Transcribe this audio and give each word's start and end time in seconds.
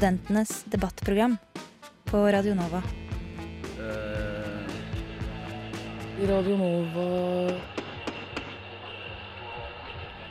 Studentenes 0.00 0.64
debattprogram 0.64 1.36
på 2.04 2.18
Radio 2.32 2.54
Nova. 2.54 2.82
Radio 6.28 6.56
Nova 6.56 7.60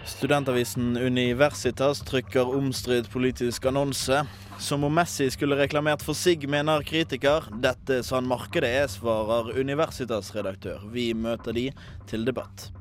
Studentavisen 0.05 0.97
Universitas 0.97 2.01
trykker 2.01 2.49
omstridt 2.55 3.11
politisk 3.13 3.65
annonse. 3.69 4.23
Som 4.57 4.83
om 4.83 4.97
Messi 4.97 5.29
skulle 5.29 5.61
reklamert 5.61 6.01
for 6.01 6.17
sigg, 6.17 6.49
mener 6.49 6.81
kritiker. 6.81 7.45
Dette 7.61 8.01
sann 8.01 8.25
markedet 8.25 8.73
er, 8.73 8.89
svarer 8.89 9.53
Universitas-redaktør. 9.53 10.81
Vi 10.89 11.11
møter 11.13 11.53
de 11.53 11.69
til 12.09 12.25
debatt. 12.25 12.71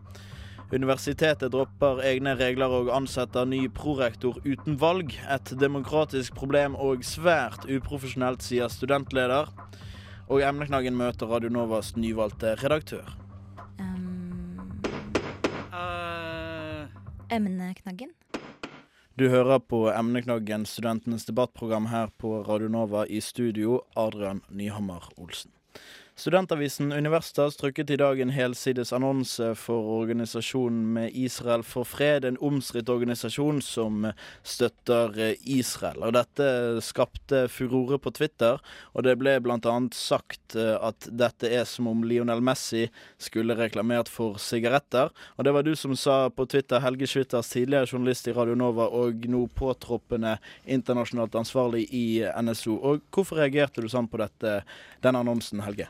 Universitetet 0.68 1.48
dropper 1.54 2.02
egne 2.04 2.34
regler 2.36 2.68
og 2.68 2.90
ansetter 2.92 3.46
ny 3.48 3.62
prorektor 3.72 4.36
uten 4.44 4.76
valg. 4.80 5.14
Et 5.32 5.52
demokratisk 5.56 6.36
problem 6.36 6.76
og 6.76 7.06
svært 7.08 7.64
uprofesjonelt, 7.64 8.44
sier 8.44 8.68
studentleder. 8.68 9.48
Og 10.28 10.44
emneknaggen 10.44 10.96
møter 10.98 11.30
Radio 11.32 11.48
Novas 11.48 11.94
nyvalgte 11.96 12.52
redaktør. 12.60 13.08
Um, 13.80 14.84
emneknaggen. 17.32 18.12
Du 19.18 19.30
hører 19.32 19.58
på 19.58 19.86
emneknaggen 19.88 20.68
Studentenes 20.68 21.24
debattprogram 21.24 21.88
her 21.88 22.12
på 22.20 22.42
Radio 22.44 22.68
Nova 22.68 23.06
i 23.08 23.24
studio, 23.24 23.80
Adrian 23.96 24.44
Nyhammer 24.52 25.08
Olsen. 25.16 25.57
Studentavisen 26.18 26.92
Universitas 26.92 27.56
trykket 27.56 27.90
i 27.90 27.96
dag 27.96 28.20
en 28.20 28.32
helsides 28.34 28.90
annonse 28.92 29.52
for 29.54 29.86
organisasjonen 30.00 30.80
med 30.92 31.14
Israel 31.14 31.62
for 31.62 31.86
fred, 31.86 32.24
en 32.26 32.38
omstridt 32.42 32.88
organisasjon 32.90 33.60
som 33.62 34.08
støtter 34.42 35.14
Israel. 35.46 36.02
Og 36.02 36.16
Dette 36.16 36.48
skapte 36.82 37.44
furore 37.54 38.00
på 38.02 38.10
Twitter, 38.18 38.58
og 38.98 39.06
det 39.06 39.14
ble 39.20 39.36
bl.a. 39.44 39.74
sagt 39.94 40.56
eh, 40.58 40.74
at 40.74 41.06
dette 41.06 41.52
er 41.54 41.62
som 41.70 41.86
om 41.86 42.02
Lionel 42.02 42.42
Messi 42.42 42.88
skulle 43.22 43.54
reklamert 43.54 44.10
for 44.10 44.40
sigaretter. 44.42 45.14
Og 45.38 45.46
det 45.46 45.54
var 45.54 45.68
du 45.68 45.76
som 45.78 45.94
sa 45.94 46.16
på 46.34 46.48
Twitter, 46.50 46.82
Helge 46.82 47.06
Schwitters, 47.06 47.52
tidligere 47.54 47.92
journalist 47.92 48.26
i 48.26 48.34
Radio 48.34 48.58
Nova 48.58 48.88
og 48.90 49.22
nå 49.30 49.44
påtroppende 49.54 50.34
internasjonalt 50.66 51.38
ansvarlig 51.38 51.86
i 51.94 52.08
NSO. 52.26 52.74
Og 52.74 53.06
hvorfor 53.14 53.38
reagerte 53.44 53.86
du 53.86 53.88
sånn 53.94 54.10
på 54.10 54.18
dette, 54.18 54.64
denne 54.98 55.22
annonsen, 55.22 55.62
Helge? 55.62 55.86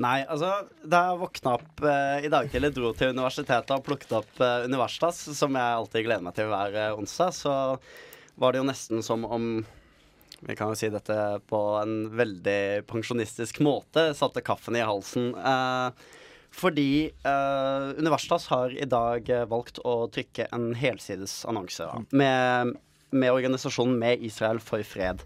Nei, 0.00 0.24
altså 0.26 0.64
Da 0.82 1.04
jeg 1.08 1.20
våkna 1.20 1.54
opp 1.58 1.84
eh, 1.86 2.26
i 2.26 2.32
dag 2.32 2.48
tidlig, 2.50 2.72
dro 2.74 2.90
til 2.98 3.14
universitetet 3.14 3.70
og 3.76 3.84
plukket 3.86 4.16
opp 4.18 4.42
eh, 4.42 4.66
Universitas, 4.66 5.20
som 5.38 5.54
jeg 5.54 5.78
alltid 5.78 6.06
gleder 6.08 6.26
meg 6.26 6.34
til 6.36 6.50
hver 6.50 6.74
eh, 6.74 6.98
onsdag, 6.98 7.34
så 7.36 7.54
var 8.40 8.52
det 8.52 8.62
jo 8.62 8.68
nesten 8.68 9.04
som 9.06 9.22
om 9.28 9.48
vi 10.44 10.56
kan 10.58 10.72
jo 10.72 10.76
si 10.76 10.90
dette 10.92 11.16
på 11.48 11.60
en 11.80 12.10
veldig 12.18 12.84
pensjonistisk 12.90 13.62
måte. 13.64 14.10
Satte 14.18 14.42
kaffen 14.44 14.76
i 14.76 14.84
halsen. 14.84 15.30
Eh, 15.38 16.10
fordi 16.54 17.10
eh, 17.10 17.86
Universitas 17.98 18.46
har 18.52 18.74
i 18.74 18.86
dag 18.86 19.30
eh, 19.30 19.46
valgt 19.50 19.80
å 19.82 20.04
trykke 20.12 20.48
en 20.54 20.72
helsides 20.78 21.40
annonse 21.50 21.86
da, 21.88 22.02
med, 22.14 22.74
med 23.10 23.34
organisasjonen 23.34 23.98
Med 23.98 24.22
Israel 24.26 24.60
for 24.62 24.84
fred. 24.86 25.24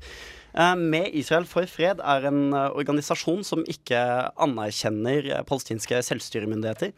Eh, 0.55 0.77
Med 0.77 1.15
Israel 1.15 1.47
for 1.49 1.69
fred 1.69 2.01
er 2.01 2.29
en 2.29 2.53
eh, 2.57 2.69
organisasjon 2.81 3.45
som 3.47 3.65
ikke 3.69 4.01
anerkjenner 4.41 5.29
eh, 5.29 5.45
palestinske 5.49 6.01
selvstyremyndigheter. 6.07 6.95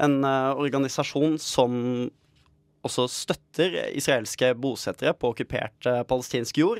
En 0.00 0.22
organisasjon 0.24 1.36
som 1.42 1.72
også 2.86 3.04
støtter 3.12 3.74
israelske 3.92 4.54
bosettere 4.56 5.12
på 5.12 5.34
okkupert 5.34 5.84
palestinsk 6.08 6.56
jord. 6.62 6.78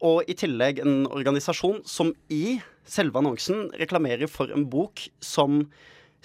Og 0.00 0.30
i 0.30 0.36
tillegg 0.38 0.80
en 0.80 1.02
organisasjon 1.10 1.82
som 1.84 2.14
i 2.32 2.56
selve 2.88 3.20
annonsen 3.20 3.66
reklamerer 3.76 4.30
for 4.30 4.54
en 4.54 4.64
bok 4.72 5.02
som 5.20 5.66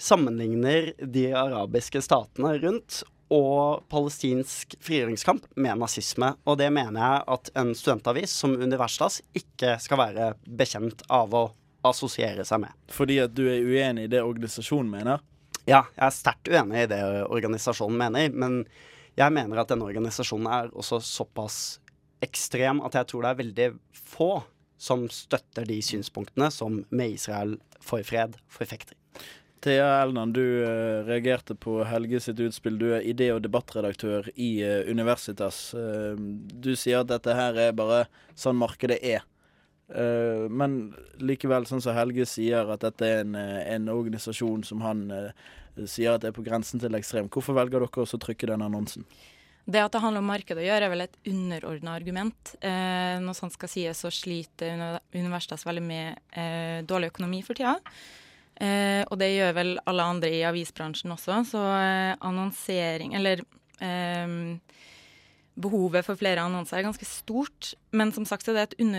sammenligner 0.00 0.94
de 1.02 1.26
arabiske 1.36 2.00
statene 2.06 2.54
rundt 2.62 3.02
og 3.32 3.86
palestinsk 3.90 4.76
frigjøringskamp 4.84 5.48
med 5.58 5.80
nazisme. 5.80 6.32
Og 6.46 6.58
det 6.60 6.68
mener 6.74 7.00
jeg 7.00 7.24
at 7.36 7.50
en 7.58 7.72
studentavis 7.74 8.34
som 8.42 8.54
Universitas 8.54 9.20
ikke 9.36 9.76
skal 9.82 10.02
være 10.02 10.32
bekjent 10.46 11.02
av 11.12 11.34
å 11.34 11.46
assosiere 11.86 12.46
seg 12.46 12.62
med. 12.66 12.74
Fordi 12.92 13.20
at 13.22 13.34
du 13.34 13.44
er 13.50 13.64
uenig 13.66 14.06
i 14.06 14.12
det 14.12 14.22
organisasjonen 14.24 14.90
mener? 14.92 15.24
Ja, 15.66 15.84
jeg 15.96 16.04
er 16.06 16.14
sterkt 16.14 16.50
uenig 16.50 16.84
i 16.84 16.90
det 16.90 17.00
organisasjonen 17.26 17.98
mener, 17.98 18.30
men 18.30 18.60
jeg 19.18 19.32
mener 19.34 19.62
at 19.62 19.72
denne 19.72 19.88
organisasjonen 19.88 20.50
er 20.52 20.70
også 20.76 21.00
såpass 21.02 21.80
ekstrem 22.24 22.82
at 22.84 22.96
jeg 22.96 23.10
tror 23.10 23.24
det 23.24 23.32
er 23.32 23.40
veldig 23.40 23.68
få 23.96 24.30
som 24.78 25.06
støtter 25.12 25.66
de 25.68 25.78
synspunktene 25.84 26.50
som 26.52 26.82
med 26.90 27.16
Israel 27.16 27.56
for 27.80 28.04
fred 28.06 28.36
forfekter. 28.52 28.96
Thea 29.64 29.86
Elnan, 30.02 30.32
du 30.32 30.42
eh, 30.62 31.04
reagerte 31.06 31.54
på 31.58 31.78
Helge 31.88 32.20
sitt 32.20 32.40
utspill. 32.44 32.76
Du 32.78 32.90
er 32.94 33.06
idé- 33.08 33.32
og 33.34 33.42
debattredaktør 33.44 34.28
i 34.36 34.50
eh, 34.62 34.84
Universitas. 34.90 35.72
Eh, 35.74 36.14
du 36.16 36.74
sier 36.76 37.00
at 37.02 37.10
dette 37.10 37.34
her 37.34 37.56
er 37.68 37.72
bare 37.76 38.04
sånn 38.38 38.58
markedet 38.60 39.00
er. 39.02 39.24
Men 39.86 40.72
likevel, 41.22 41.62
sånn 41.70 41.78
som 41.78 41.94
Helge 41.94 42.24
sier, 42.26 42.66
at 42.74 42.82
dette 42.82 43.06
er 43.06 43.20
en, 43.22 43.36
en 43.38 43.84
organisasjon 43.92 44.64
som 44.66 44.80
han 44.82 45.04
sier 45.86 46.16
at 46.16 46.24
er 46.26 46.34
på 46.34 46.42
grensen 46.42 46.82
til 46.82 46.98
ekstrem. 46.98 47.28
Hvorfor 47.30 47.54
velger 47.54 47.84
dere 47.84 48.02
også 48.02 48.18
å 48.18 48.22
trykke 48.24 48.48
den 48.50 48.64
annonsen? 48.66 49.06
Det 49.62 49.84
at 49.84 49.94
det 49.94 50.02
handler 50.02 50.24
om 50.24 50.30
markedet 50.32 50.64
å 50.64 50.66
gjøre, 50.66 50.88
er 50.88 50.90
vel 50.96 51.04
et 51.06 51.14
underordna 51.30 51.94
argument. 52.00 52.56
Eh, 52.66 53.14
når 53.22 53.38
sånt 53.38 53.54
skal 53.54 53.70
sies, 53.70 54.02
så 54.02 54.10
sliter 54.10 54.74
uni- 54.74 55.22
Universitas 55.22 55.62
veldig 55.70 55.86
med 55.86 56.34
dårlig 56.90 57.12
økonomi 57.14 57.44
for 57.46 57.54
tida. 57.54 57.78
Eh, 58.56 59.02
og 59.10 59.18
det 59.20 59.34
gjør 59.34 59.56
vel 59.56 59.72
alle 59.84 60.08
andre 60.14 60.32
i 60.32 60.44
avisbransjen 60.48 61.12
også. 61.12 61.42
Så 61.50 61.62
eh, 61.62 62.14
annonsering, 62.24 63.16
eller 63.18 63.42
eh, 63.84 64.36
Behovet 65.56 66.04
for 66.04 66.20
flere 66.20 66.42
annonser 66.44 66.76
er 66.76 66.84
ganske 66.84 67.06
stort, 67.08 67.70
men 67.96 68.10
som 68.12 68.26
sagt 68.28 68.44
så 68.44 68.52
er 68.52 68.58
det 68.58 68.64
et 68.66 68.90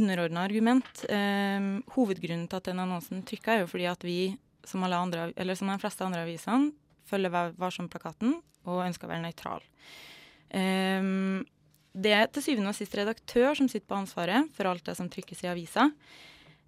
underordna 0.00 0.40
argument. 0.40 1.02
Eh, 1.04 1.66
hovedgrunnen 1.92 2.46
til 2.48 2.60
at 2.62 2.70
den 2.70 2.80
annonsen 2.80 3.20
trykka, 3.28 3.52
er 3.52 3.66
jo 3.66 3.68
fordi 3.68 3.90
at 3.90 4.06
vi, 4.06 4.16
som, 4.64 4.86
andre, 4.88 5.28
som 5.52 5.68
de 5.68 5.76
fleste 5.82 6.06
andre 6.06 6.24
avisene, 6.24 6.72
følger 7.12 7.52
varsom-plakaten 7.60 8.38
og 8.64 8.84
ønsker 8.86 9.04
å 9.04 9.12
være 9.12 9.24
nøytral. 9.26 9.68
Um, 10.52 11.42
det 11.92 12.12
er 12.16 12.28
til 12.32 12.44
syvende 12.46 12.72
og 12.72 12.78
sist 12.78 12.94
redaktør 12.96 13.56
som 13.58 13.68
sitter 13.68 13.88
på 13.88 13.98
ansvaret 13.98 14.48
for 14.56 14.68
alt 14.70 14.84
det 14.86 14.96
som 14.96 15.10
trykkes 15.12 15.44
i 15.44 15.50
avisa. 15.52 15.90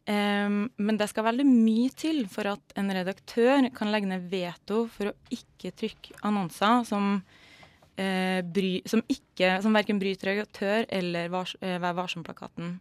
Um, 0.04 0.66
men 0.76 0.98
det 1.00 1.06
skal 1.08 1.24
veldig 1.30 1.46
mye 1.48 1.92
til 1.96 2.26
for 2.28 2.50
at 2.50 2.74
en 2.76 2.92
redaktør 2.92 3.70
kan 3.72 3.88
legge 3.88 4.10
ned 4.10 4.26
veto 4.28 4.82
for 4.92 5.08
å 5.08 5.14
ikke 5.32 5.72
trykke 5.72 6.18
annonser 6.28 6.82
som, 6.84 7.14
uh, 7.96 8.40
som, 8.90 9.04
som 9.64 9.78
verken 9.78 10.02
bryter 10.02 10.34
redaktør 10.34 10.84
eller 10.92 11.32
vars, 11.32 11.56
uh, 11.64 11.78
varsom-plakaten. 11.80 12.76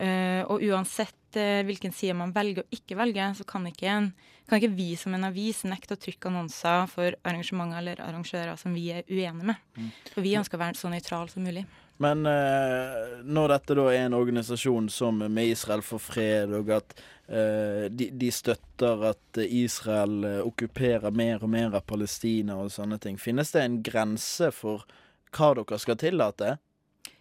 Uh, 0.00 0.42
og 0.48 0.64
uansett 0.64 1.36
uh, 1.36 1.60
hvilken 1.68 1.92
side 1.92 2.16
man 2.16 2.32
velger 2.32 2.64
å 2.64 2.72
ikke 2.72 2.96
velge, 2.96 3.26
så 3.36 3.44
kan 3.48 3.66
ikke, 3.68 3.90
en, 3.92 4.08
kan 4.48 4.60
ikke 4.60 4.72
vi 4.78 4.94
som 4.96 5.12
en 5.16 5.28
avis 5.28 5.60
nekte 5.68 5.98
å 5.98 6.00
trykke 6.00 6.30
annonser 6.30 6.88
for 6.88 7.18
arrangementer 7.20 7.82
eller 7.82 8.02
arrangører 8.06 8.56
som 8.60 8.72
vi 8.76 8.88
er 8.96 9.04
uenige 9.10 9.52
med. 9.52 9.68
Mm. 9.76 9.92
For 10.14 10.24
vi 10.24 10.36
ønsker 10.40 10.56
å 10.56 10.64
være 10.64 10.80
så 10.80 10.92
nøytrale 10.92 11.32
som 11.32 11.44
mulig. 11.44 11.66
Men 12.00 12.24
eh, 12.26 13.20
når 13.28 13.52
dette 13.52 13.74
da 13.76 13.82
er 13.92 14.06
en 14.06 14.16
organisasjon 14.16 14.86
som 14.92 15.18
med 15.20 15.50
Israel 15.52 15.82
for 15.84 16.00
fred, 16.00 16.54
og 16.56 16.70
at 16.72 16.94
eh, 17.28 17.90
de, 17.92 18.06
de 18.16 18.30
støtter 18.32 19.04
at 19.10 19.40
Israel 19.44 20.24
eh, 20.24 20.38
okkuperer 20.40 21.12
mer 21.12 21.44
og 21.44 21.52
mer 21.52 21.76
av 21.76 21.84
Palestina 21.84 22.56
og 22.62 22.72
sånne 22.72 22.96
ting, 23.04 23.20
finnes 23.20 23.52
det 23.52 23.66
en 23.66 23.76
grense 23.84 24.48
for 24.56 24.88
hva 25.36 25.52
dere 25.58 25.80
skal 25.82 26.00
tillate? 26.00 26.54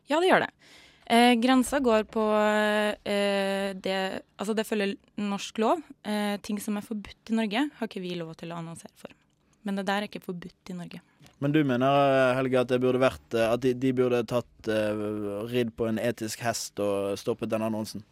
Ja, 0.08 0.22
det 0.22 0.32
gjør 0.32 0.48
det. 0.48 0.54
Eh, 1.10 1.34
grensa 1.42 1.80
går 1.82 2.04
på 2.14 2.22
eh, 3.10 3.72
det 3.74 4.00
Altså, 4.38 4.54
det 4.54 4.68
følger 4.68 4.94
norsk 5.18 5.58
lov. 5.58 5.82
Eh, 6.06 6.36
ting 6.46 6.60
som 6.62 6.78
er 6.78 6.86
forbudt 6.86 7.32
i 7.32 7.38
Norge, 7.40 7.64
har 7.80 7.90
ikke 7.90 8.04
vi 8.04 8.14
lov 8.20 8.36
til 8.38 8.54
å 8.54 8.60
annonsere 8.62 8.94
for. 8.96 9.16
Men 9.66 9.80
det 9.80 9.88
der 9.90 10.04
er 10.04 10.10
ikke 10.10 10.22
forbudt 10.24 10.70
i 10.70 10.78
Norge. 10.78 11.02
Men 11.40 11.56
du 11.56 11.62
mener 11.64 12.36
Helge, 12.36 12.62
at, 12.62 12.70
det 12.70 12.82
burde 12.84 13.02
vært, 13.02 13.26
eh, 13.34 13.48
at 13.48 13.64
de, 13.64 13.74
de 13.74 13.94
burde 13.96 14.22
tatt 14.28 14.70
uh, 14.70 15.44
ridd 15.50 15.72
på 15.80 15.88
en 15.88 16.00
etisk 16.04 16.44
hest 16.44 16.80
og 16.84 17.16
stoppet 17.20 17.52
den 17.52 17.64
annonsen? 17.66 18.04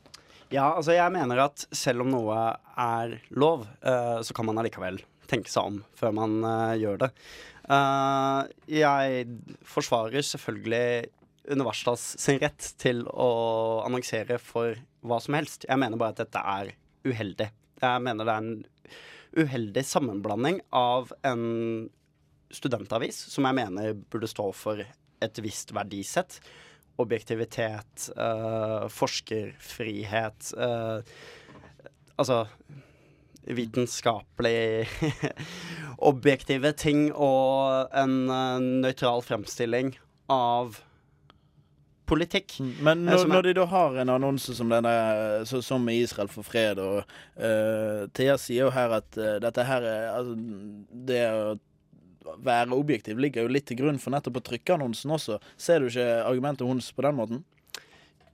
Ja, 0.47 0.71
altså 0.71 0.95
jeg 0.95 1.11
mener 1.11 1.43
at 1.43 1.67
selv 1.75 2.05
om 2.05 2.13
noe 2.13 2.39
er 2.79 3.17
lov, 3.35 3.67
uh, 3.83 4.23
så 4.23 4.35
kan 4.35 4.47
man 4.47 4.61
allikevel 4.61 5.01
tenke 5.27 5.51
seg 5.51 5.73
om 5.73 5.81
før 5.99 6.15
man 6.15 6.39
uh, 6.47 6.73
gjør 6.79 7.03
det. 7.03 7.11
Uh, 7.67 8.47
jeg 8.71 9.27
forsvarer 9.67 10.23
selvfølgelig 10.23 11.11
Universitas 11.47 12.09
sin 12.19 12.39
rett 12.41 12.73
til 12.81 13.05
å 13.07 13.29
annonsere 13.85 14.39
for 14.41 14.77
hva 15.07 15.19
som 15.23 15.37
helst. 15.37 15.67
Jeg 15.69 15.79
mener 15.79 15.99
bare 15.99 16.15
at 16.15 16.23
dette 16.25 16.41
er 16.41 16.73
uheldig. 17.07 17.49
Jeg 17.81 18.03
mener 18.03 18.27
det 18.27 18.33
er 18.33 18.43
en 18.43 18.65
uheldig 19.37 19.83
sammenblanding 19.85 20.61
av 20.75 21.11
en 21.27 21.45
studentavis, 22.53 23.19
som 23.31 23.47
jeg 23.47 23.57
mener 23.59 23.99
burde 24.11 24.29
stå 24.31 24.49
for 24.55 24.81
et 24.81 25.41
visst 25.43 25.73
verdisett. 25.75 26.39
Objektivitet, 26.97 28.09
øh, 28.17 28.87
forskerfrihet 28.89 30.53
øh, 30.57 31.01
Altså 32.17 32.47
vitenskapelig 33.47 34.87
objektive 36.09 36.71
ting 36.73 37.11
og 37.13 37.93
en 37.95 38.15
uh, 38.29 38.57
nøytral 38.57 39.21
fremstilling 39.21 39.93
av 40.33 40.79
politikk. 42.07 42.57
Men 42.83 43.03
når, 43.07 43.23
er- 43.25 43.31
når 43.35 43.47
de 43.49 43.53
da 43.59 43.65
har 43.71 43.97
en 44.03 44.11
annonse 44.15 44.55
som 44.57 44.69
denne, 44.71 44.93
så, 45.49 45.61
som 45.65 45.83
med 45.85 45.99
Israel 46.05 46.29
for 46.31 46.47
fred, 46.47 46.79
og 46.81 47.01
uh, 47.03 48.05
Thea 48.17 48.37
sier 48.41 48.65
jo 48.67 48.73
her 48.75 48.97
at 49.01 49.17
uh, 49.19 49.35
dette 49.43 49.65
her 49.67 49.85
er 49.87 50.05
altså, 50.15 50.37
Det 51.11 51.23
å 51.31 51.57
være 52.43 52.75
objektiv 52.75 53.19
ligger 53.23 53.45
jo 53.45 53.53
litt 53.55 53.67
til 53.69 53.77
grunn 53.79 53.99
for 54.03 54.11
nettopp 54.11 54.41
å 54.41 54.45
trykke 54.49 54.75
annonsen 54.75 55.13
også. 55.15 55.37
Ser 55.55 55.79
du 55.79 55.87
ikke 55.91 56.07
argumentet 56.27 56.67
hennes 56.67 56.89
på 56.91 57.05
den 57.05 57.15
måten? 57.15 57.43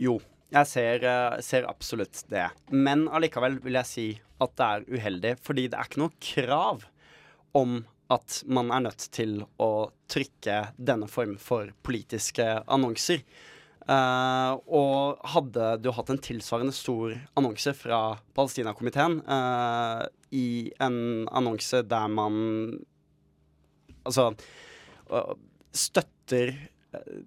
Jo, 0.02 0.16
jeg 0.54 0.66
ser, 0.70 1.04
eh, 1.06 1.36
ser 1.46 1.68
absolutt 1.70 2.24
det. 2.34 2.48
Men 2.74 3.06
allikevel 3.14 3.60
vil 3.62 3.78
jeg 3.78 3.90
si 3.92 4.08
at 4.42 4.56
det 4.58 4.66
er 4.66 4.88
uheldig, 4.98 5.36
fordi 5.46 5.68
det 5.70 5.78
er 5.78 5.90
ikke 5.92 6.02
noe 6.02 6.18
krav 6.26 6.88
om 7.54 7.84
at 8.14 8.40
man 8.50 8.74
er 8.74 8.84
nødt 8.88 9.06
til 9.14 9.44
å 9.62 9.70
trykke 10.12 10.58
denne 10.78 11.08
form 11.10 11.38
for 11.42 11.70
politiske 11.86 12.48
annonser. 12.66 13.22
Eh, 13.84 14.52
og 14.72 15.24
hadde 15.34 15.70
du 15.84 15.90
hatt 15.92 16.12
en 16.14 16.22
tilsvarende 16.24 16.76
stor 16.76 17.18
annonse 17.40 17.74
fra 17.76 18.16
Palestinakomiteen 18.38 19.18
uh, 19.28 20.06
i 20.32 20.72
en 20.84 21.26
annonse 21.28 21.82
der 21.84 22.08
man 22.12 22.38
altså 24.08 24.30
uh, 25.12 25.34
støtter 25.76 26.56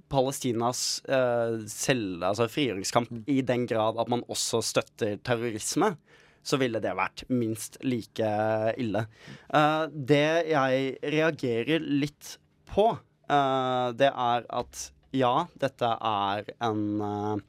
Palestinas 0.06 0.80
selv, 1.02 2.20
altså 2.22 2.44
frigjøringskamp 2.46 3.24
i 3.26 3.40
den 3.42 3.64
grad 3.66 3.96
at 3.98 4.12
man 4.12 4.20
også 4.30 4.60
støtter 4.62 5.16
terrorisme, 5.26 5.88
så 6.46 6.60
ville 6.60 6.78
det 6.78 6.92
vært 6.94 7.24
minst 7.34 7.74
like 7.82 8.28
ille. 8.78 9.02
Det 9.90 10.28
jeg 10.52 10.92
reagerer 11.16 11.82
litt 11.82 12.36
på, 12.70 12.86
det 13.26 14.12
er 14.12 14.46
at 14.62 14.84
ja, 15.14 15.34
dette 15.60 15.92
er 15.94 16.50
en 16.66 16.86
eh, 17.04 17.44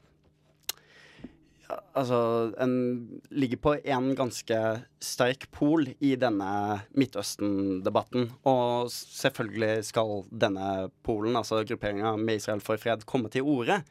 Altså, 1.68 2.18
en 2.56 3.20
ligger 3.28 3.58
på 3.60 3.72
en 3.92 4.06
ganske 4.16 4.58
sterk 5.04 5.42
pol 5.52 5.90
i 6.00 6.14
denne 6.16 6.78
Midtøsten-debatten. 6.96 8.30
Og 8.48 8.88
selvfølgelig 8.92 9.84
skal 9.90 10.22
denne 10.32 10.88
polen, 11.04 11.36
altså 11.36 11.60
grupperinga 11.68 12.14
med 12.16 12.40
Israel 12.40 12.62
for 12.64 12.80
fred, 12.80 13.04
komme 13.04 13.28
til 13.34 13.44
orde. 13.44 13.82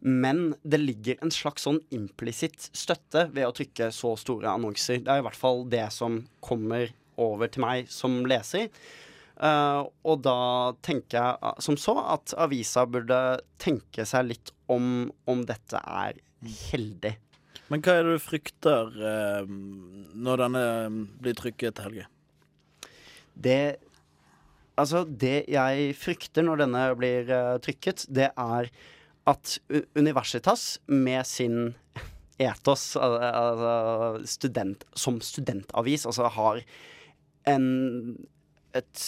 Men 0.00 0.54
det 0.64 0.80
ligger 0.80 1.20
en 1.20 1.34
slags 1.34 1.66
sånn 1.68 1.82
implisitt 1.92 2.70
støtte 2.72 3.26
ved 3.34 3.44
å 3.44 3.52
trykke 3.52 3.90
så 3.92 4.14
store 4.16 4.54
annonser. 4.56 5.02
Det 5.04 5.12
er 5.12 5.20
i 5.20 5.26
hvert 5.28 5.36
fall 5.36 5.66
det 5.68 5.90
som 5.92 6.22
kommer 6.40 6.88
over 7.20 7.52
til 7.52 7.66
meg 7.66 7.92
som 7.92 8.22
leser. 8.24 8.70
Eh, 9.40 9.82
og 10.04 10.20
da 10.20 10.36
tenker 10.84 11.16
jeg 11.16 11.38
uh, 11.40 11.56
som 11.64 11.78
så 11.80 11.94
at 12.02 12.34
avisa 12.36 12.84
burde 12.84 13.40
tenke 13.60 14.04
seg 14.08 14.26
litt 14.28 14.52
om 14.70 15.08
om 15.30 15.44
dette 15.48 15.80
er 15.80 16.18
heldig. 16.68 17.14
Men 17.72 17.80
hva 17.84 17.94
er 17.96 18.04
det 18.04 18.18
du 18.18 18.24
frykter 18.24 18.90
uh, 19.00 19.48
når 19.48 20.42
denne 20.44 20.64
blir 21.22 21.38
trykket, 21.38 21.84
Helge? 21.86 22.08
Det 23.34 23.62
Altså, 24.80 25.02
det 25.04 25.44
jeg 25.52 25.90
frykter 25.98 26.44
når 26.46 26.62
denne 26.62 26.82
blir 26.96 27.28
uh, 27.28 27.58
trykket, 27.60 28.06
det 28.08 28.30
er 28.32 28.68
at 29.28 29.58
Universitas 29.92 30.78
med 30.88 31.26
sin 31.28 31.74
etos, 32.40 32.94
altså 32.96 34.22
student, 34.24 34.86
som 34.96 35.18
studentavis, 35.20 36.06
altså 36.08 36.30
har 36.32 36.62
en 37.52 37.66
et 38.74 39.04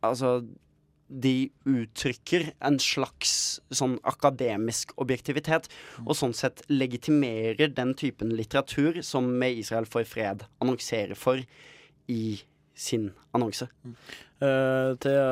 Altså 0.00 0.40
de 1.10 1.50
uttrykker 1.66 2.52
en 2.64 2.78
slags 2.80 3.32
sånn 3.74 3.96
akademisk 4.06 4.94
objektivitet, 5.02 5.66
og 6.06 6.14
sånn 6.16 6.34
sett 6.36 6.62
legitimerer 6.70 7.72
den 7.74 7.96
typen 7.98 8.30
litteratur 8.38 9.02
som 9.06 9.26
Med 9.42 9.58
Israel 9.58 9.88
for 9.90 10.06
fred 10.06 10.46
annonserer 10.62 11.18
for 11.18 11.42
i 12.08 12.22
sin 12.74 13.10
annonse. 13.36 13.66
Eh, 14.40 14.96
Thea, 15.04 15.30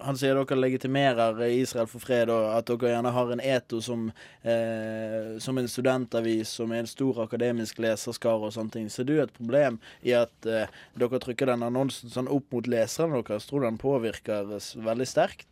han 0.00 0.18
sier 0.18 0.36
dere 0.36 0.58
legitimerer 0.58 1.40
Israel 1.48 1.88
for 1.90 2.02
fred, 2.02 2.30
og 2.32 2.50
at 2.54 2.68
dere 2.68 2.92
gjerne 2.92 3.12
har 3.14 3.32
en 3.32 3.42
eto 3.42 3.80
som, 3.82 4.08
eh, 4.42 5.38
som 5.42 5.58
en 5.58 5.68
studentavis 5.68 6.52
som 6.60 6.72
er 6.72 6.84
en 6.84 6.90
stor 6.90 7.22
akademisk 7.24 7.80
leserskare 7.82 8.48
og 8.48 8.54
sånne 8.54 8.76
ting. 8.76 8.88
Ser 8.90 9.08
du 9.08 9.16
et 9.20 9.32
problem 9.36 9.80
i 10.02 10.14
at 10.16 10.46
eh, 10.46 10.70
dere 10.96 11.22
trykker 11.22 11.50
den 11.50 11.66
annonsen 11.66 12.12
sånn 12.12 12.30
opp 12.30 12.52
mot 12.52 12.68
leserne 12.70 13.22
deres? 13.22 13.48
Tror 13.48 13.64
du 13.64 13.70
den 13.70 13.80
påvirker 13.80 14.52
veldig 14.76 15.08
sterkt? 15.08 15.48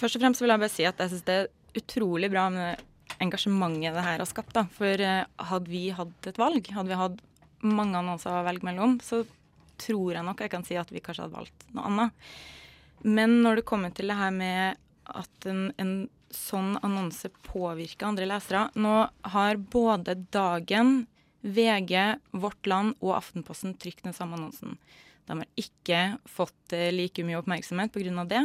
Først 0.00 0.16
og 0.16 0.22
fremst 0.22 0.40
vil 0.40 0.50
jeg 0.50 0.62
bare 0.62 0.72
si 0.72 0.86
at 0.88 1.00
jeg 1.02 1.12
syns 1.12 1.26
det 1.26 1.34
er 1.36 1.50
utrolig 1.76 2.30
bra 2.32 2.48
med 2.52 2.80
engasjementet 3.20 3.92
det 3.92 4.06
her 4.06 4.22
har 4.22 4.28
skapt. 4.28 4.54
da. 4.56 4.64
For 4.72 5.04
eh, 5.04 5.26
hadde 5.50 5.70
vi 5.70 5.90
hatt 5.94 6.30
et 6.30 6.40
valg, 6.40 6.72
hadde 6.72 6.88
vi 6.88 7.02
hatt 7.02 7.20
mange 7.60 7.98
annonser 7.98 8.32
å 8.32 8.46
velge 8.46 8.64
mellom, 8.64 8.96
så 9.04 9.26
tror 9.80 10.14
jeg 10.16 10.26
nok 10.26 10.40
jeg 10.44 10.52
kan 10.52 10.66
si 10.66 10.78
at 10.78 10.90
vi 10.92 11.02
kanskje 11.04 11.26
hadde 11.26 11.38
valgt 11.38 11.68
noe 11.74 11.90
annet. 11.90 12.30
Men 13.00 13.40
når 13.44 13.60
det 13.60 13.68
kommer 13.68 13.92
til 13.96 14.12
det 14.12 14.18
her 14.18 14.32
med 14.34 14.80
at 15.10 15.46
en, 15.48 15.70
en 15.80 15.94
sånn 16.30 16.76
annonse 16.86 17.30
påvirker 17.48 18.06
andre 18.06 18.28
lesere 18.28 18.66
Nå 18.78 18.94
har 19.34 19.58
både 19.72 20.14
Dagen, 20.30 21.06
VG, 21.40 21.94
Vårt 22.36 22.68
Land 22.68 22.98
og 23.00 23.16
Aftenposten 23.16 23.74
trykt 23.80 24.04
den 24.06 24.14
samme 24.14 24.36
annonsen. 24.38 24.76
De 25.26 25.38
har 25.38 25.48
ikke 25.58 26.00
fått 26.28 26.74
eh, 26.76 26.90
like 26.94 27.24
mye 27.26 27.38
oppmerksomhet 27.40 27.92
pga. 27.94 28.24
det. 28.28 28.44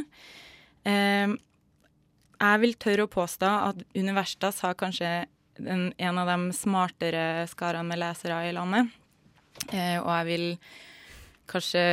Eh, 0.87 1.35
jeg 2.35 2.61
vil 2.61 2.75
tørre 2.79 3.05
å 3.05 3.11
påstå 3.11 3.51
at 3.71 3.81
Universitas 3.95 4.61
har 4.65 4.77
kanskje 4.79 5.25
en, 5.63 5.91
en 5.97 6.17
av 6.19 6.29
de 6.29 6.53
smartere 6.55 7.45
skarene 7.51 7.87
med 7.89 8.01
lesere 8.01 8.41
i 8.47 8.53
landet. 8.55 8.91
Eh, 9.71 9.97
og 10.01 10.11
jeg 10.11 10.27
vil 10.29 10.47
kanskje 11.49 11.85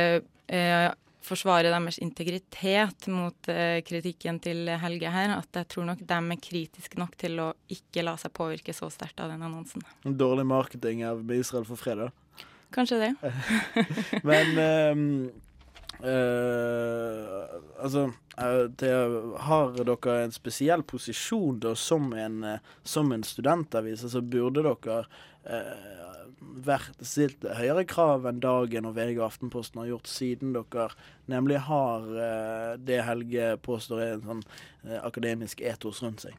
eh, 0.47 0.89
forsvare 1.23 1.71
deres 1.71 1.99
integritet 2.03 3.07
mot 3.11 3.49
eh, 3.51 3.79
kritikken 3.85 4.39
til 4.43 4.67
Helge 4.81 5.11
her. 5.13 5.37
At 5.37 5.61
jeg 5.61 5.69
tror 5.71 5.87
nok 5.91 6.03
de 6.03 6.17
er 6.19 6.41
kritiske 6.43 6.99
nok 6.99 7.15
til 7.19 7.39
å 7.43 7.51
ikke 7.71 8.05
la 8.05 8.17
seg 8.19 8.33
påvirke 8.35 8.75
så 8.75 8.89
sterkt 8.93 9.23
av 9.23 9.31
den 9.33 9.45
annonsen. 9.45 9.85
Dårlig 10.03 10.45
marketing 10.49 11.05
av 11.07 11.23
Israel 11.35 11.67
for 11.69 11.79
fredag? 11.79 12.13
Kanskje 12.73 12.99
det. 13.03 13.11
Men 14.29 14.59
eh, 16.03 16.37
altså 17.79 18.09
det, 18.81 18.89
har 19.45 19.75
dere 19.77 20.15
en 20.23 20.33
spesiell 20.33 20.81
posisjon 20.89 21.59
da 21.61 21.75
som 21.77 22.09
en, 22.17 22.41
som 22.83 23.11
en 23.13 23.23
studentavis? 23.23 24.03
Altså 24.07 24.23
Burde 24.25 24.65
dere 24.65 25.03
eh, 25.49 26.23
vært 26.63 27.03
stilt 27.05 27.43
høyere 27.57 27.85
krav 27.89 28.27
enn 28.29 28.41
Dagen 28.43 28.87
og 28.89 28.95
VG 28.97 29.17
og 29.19 29.27
Aftenposten 29.27 29.81
har 29.81 29.91
gjort, 29.93 30.09
siden 30.11 30.55
dere 30.55 30.89
nemlig 31.31 31.61
har 31.67 32.07
eh, 32.27 32.71
det 32.79 33.03
Helge 33.07 33.53
påstår 33.63 34.03
er 34.03 34.15
en 34.17 34.25
sånn 34.29 34.43
eh, 34.87 34.99
akademisk 35.01 35.63
etos 35.63 36.03
rundt 36.05 36.25
seg? 36.25 36.37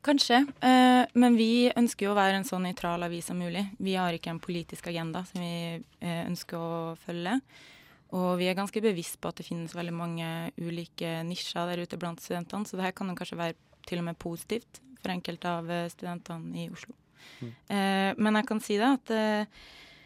Kanskje, 0.00 0.46
eh, 0.64 1.02
men 1.12 1.36
vi 1.36 1.68
ønsker 1.76 2.06
jo 2.06 2.14
å 2.14 2.16
være 2.16 2.38
en 2.40 2.46
så 2.48 2.56
nøytral 2.62 3.04
avis 3.04 3.26
som 3.28 3.36
mulig. 3.36 3.66
Vi 3.76 3.98
har 4.00 4.16
ikke 4.16 4.32
en 4.32 4.40
politisk 4.40 4.88
agenda 4.88 5.26
som 5.28 5.42
vi 5.42 5.76
eh, 5.76 6.22
ønsker 6.24 6.56
å 6.56 6.94
følge. 7.02 7.36
Og 8.16 8.30
vi 8.40 8.48
er 8.50 8.56
ganske 8.58 8.80
bevisst 8.82 9.20
på 9.20 9.30
at 9.30 9.38
det 9.38 9.46
finnes 9.46 9.76
veldig 9.76 9.94
mange 9.94 10.30
ulike 10.58 11.20
nisjer 11.28 11.68
der 11.68 11.84
ute 11.84 11.98
blant 12.00 12.22
studentene, 12.24 12.66
så 12.66 12.78
det 12.78 12.88
her 12.88 12.96
kan 12.96 13.12
kanskje 13.14 13.38
være 13.38 13.58
til 13.86 14.00
og 14.00 14.08
med 14.08 14.18
positivt 14.18 14.80
for 15.02 15.12
enkelte 15.12 15.52
av 15.60 15.70
eh, 15.70 15.86
studentene 15.92 16.64
i 16.64 16.70
Oslo. 16.72 16.96
Eh, 17.42 18.10
men 18.16 18.40
jeg 18.40 18.48
kan 18.48 18.62
si 18.64 18.78
det 18.80 18.88
at 18.88 19.12
eh, 19.16 19.60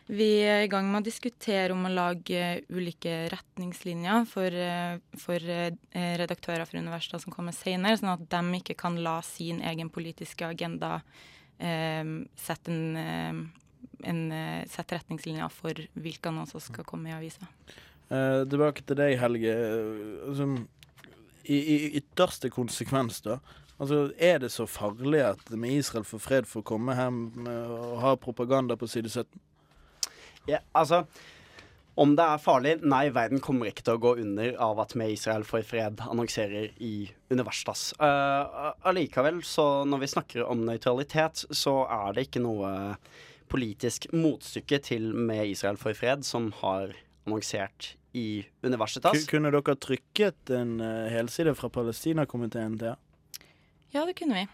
Vi 0.05 0.29
er 0.45 0.67
i 0.67 0.69
gang 0.69 0.91
med 0.93 1.01
å 1.01 1.07
diskutere 1.07 1.73
om 1.73 1.87
å 1.89 1.93
lage 1.93 2.37
eh, 2.37 2.65
ulike 2.69 3.25
retningslinjer 3.33 4.27
for, 4.29 4.59
for 5.17 5.47
redaktører 5.95 6.69
fra 6.69 6.83
universiteter 6.83 7.25
som 7.25 7.33
kommer 7.33 7.57
senere, 7.57 7.97
sånn 7.97 8.13
at 8.13 8.27
de 8.29 8.61
ikke 8.61 8.77
kan 8.77 9.01
la 9.01 9.21
sin 9.25 9.63
egen 9.65 9.89
politiske 9.89 10.45
agenda 10.45 10.99
sette, 11.57 12.69
en, 12.69 13.49
en, 14.03 14.23
sette 14.69 14.99
retningslinjer 14.99 15.49
for 15.55 15.79
hvilke 15.95 16.29
annonser 16.29 16.59
som 16.59 16.75
skal 16.75 16.89
komme 16.89 17.09
i 17.09 17.17
avisa. 17.17 17.49
Eh, 18.13 18.43
tilbake 18.51 18.85
til 18.85 18.99
deg, 18.99 19.17
Helge. 19.21 19.53
Altså, 20.29 20.49
i, 21.45 21.57
I 21.57 21.77
ytterste 22.01 22.51
konsekvens, 22.53 23.23
da. 23.25 23.39
Altså, 23.81 24.13
Er 24.19 24.39
det 24.39 24.53
så 24.55 24.67
farlig 24.71 25.21
at 25.27 25.51
med 25.51 25.73
Israel 25.81 26.05
for 26.07 26.19
fred 26.23 26.47
får 26.47 26.63
komme 26.63 26.95
hjem 26.95 27.47
og 27.49 27.97
ha 28.05 28.15
propaganda 28.17 28.77
på 28.79 28.87
side 28.89 29.11
17? 29.11 29.41
Ja, 30.49 30.59
altså 30.77 31.07
om 31.97 32.17
det 32.19 32.25
er 32.27 32.41
farlig? 32.43 32.73
Nei, 32.83 33.05
verden 33.15 33.39
kommer 33.43 33.69
ikke 33.71 33.85
til 33.87 33.95
å 33.95 34.01
gå 34.03 34.13
under 34.19 34.57
av 34.63 34.81
at 34.83 34.97
Med 34.99 35.13
Israel 35.15 35.45
for 35.47 35.63
fred 35.63 36.01
annonserer 36.03 36.73
i 36.83 37.09
Universitas. 37.31 37.93
Uh, 38.03 38.73
allikevel, 38.91 39.39
så 39.47 39.85
når 39.87 40.03
vi 40.03 40.09
snakker 40.11 40.43
om 40.51 40.65
nøytralitet, 40.67 41.45
så 41.55 41.85
er 41.87 42.17
det 42.17 42.27
ikke 42.29 42.43
noe 42.43 42.97
politisk 43.51 44.09
motstykke 44.13 44.81
til 44.83 45.13
Med 45.15 45.47
Israel 45.53 45.79
for 45.79 45.95
fred 45.95 46.27
som 46.27 46.51
har 46.65 46.97
annonsert 47.29 47.93
i 48.15 48.45
Universitas. 48.67 49.23
Ku- 49.25 49.37
Kunne 49.37 49.51
dere 49.55 49.75
trykket 49.79 50.51
en 50.55 50.77
eh, 50.83 51.09
helside 51.15 51.55
fra 51.59 51.71
Palestinakomiteen 51.73 52.75
til? 52.83 52.99
Ja, 53.95 54.05
det 54.05 54.17
kunne 54.19 54.41
vi. 54.41 54.45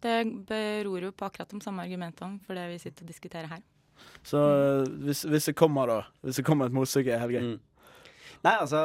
Det 0.00 0.18
beror 0.48 1.08
jo 1.08 1.12
på 1.12 1.26
akkurat 1.28 1.50
de 1.52 1.60
samme 1.60 1.84
argumentene 1.84 2.40
for 2.46 2.56
det 2.56 2.66
vi 2.70 2.80
sitter 2.80 3.04
og 3.04 3.12
diskuterer 3.12 3.50
her. 3.50 3.64
Så 4.26 4.40
eh, 4.40 4.90
hvis, 5.06 5.24
hvis 5.28 5.48
det 5.50 5.56
kommer, 5.58 5.90
da. 5.90 5.98
Hvis 6.24 6.40
det 6.40 6.44
kommer 6.46 6.68
et 6.68 6.76
motstykke, 6.76 7.18
Helge. 7.20 7.42
Mm. 7.44 8.36
Nei, 8.44 8.54
altså 8.54 8.82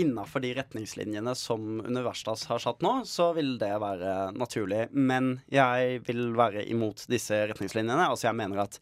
Innafor 0.00 0.40
de 0.40 0.54
retningslinjene 0.56 1.34
som 1.36 1.82
Universitas 1.84 2.46
har 2.48 2.62
satt 2.64 2.80
nå, 2.80 2.94
så 3.04 3.32
vil 3.36 3.58
det 3.60 3.74
være 3.82 4.30
naturlig. 4.32 4.86
Men 4.96 5.34
jeg 5.52 5.98
vil 6.06 6.30
være 6.38 6.64
imot 6.72 7.04
disse 7.12 7.42
retningslinjene. 7.50 8.06
Altså 8.06 8.30
jeg 8.30 8.38
mener 8.38 8.62
at 8.64 8.78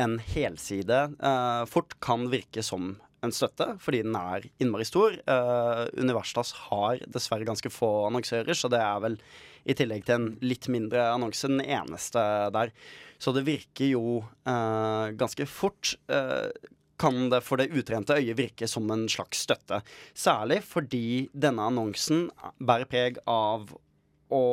en 0.00 0.16
helside 0.32 0.98
uh, 1.22 1.62
fort 1.70 1.94
kan 2.02 2.26
virke 2.32 2.64
som 2.66 2.96
en 3.24 3.34
støtte, 3.34 3.66
fordi 3.82 4.02
den 4.06 4.16
er 4.16 4.46
innmari 4.62 4.86
stor. 4.88 5.16
Uh, 5.28 5.86
Universitas 6.00 6.52
har 6.68 7.02
dessverre 7.10 7.48
ganske 7.48 7.72
få 7.72 7.90
annonsører, 8.08 8.56
så 8.56 8.70
det 8.72 8.80
er 8.80 9.00
vel 9.04 9.18
i 9.68 9.76
tillegg 9.76 10.06
til 10.08 10.16
en 10.16 10.28
litt 10.44 10.70
mindre 10.72 11.10
annonse 11.12 11.50
den 11.50 11.62
eneste 11.64 12.22
der. 12.54 12.72
Så 13.20 13.34
det 13.36 13.44
virker 13.48 13.92
jo 13.92 14.20
uh, 14.48 15.12
ganske 15.20 15.46
fort. 15.50 15.94
Uh, 16.10 16.48
kan 17.00 17.30
det 17.32 17.40
for 17.46 17.60
det 17.60 17.70
utrente 17.72 18.18
øyet 18.18 18.36
virke 18.36 18.68
som 18.68 18.88
en 18.92 19.06
slags 19.08 19.46
støtte. 19.46 19.80
Særlig 20.12 20.60
fordi 20.68 21.30
denne 21.32 21.64
annonsen 21.70 22.28
bærer 22.60 22.88
preg 22.90 23.20
av 23.30 23.70
å 24.30 24.44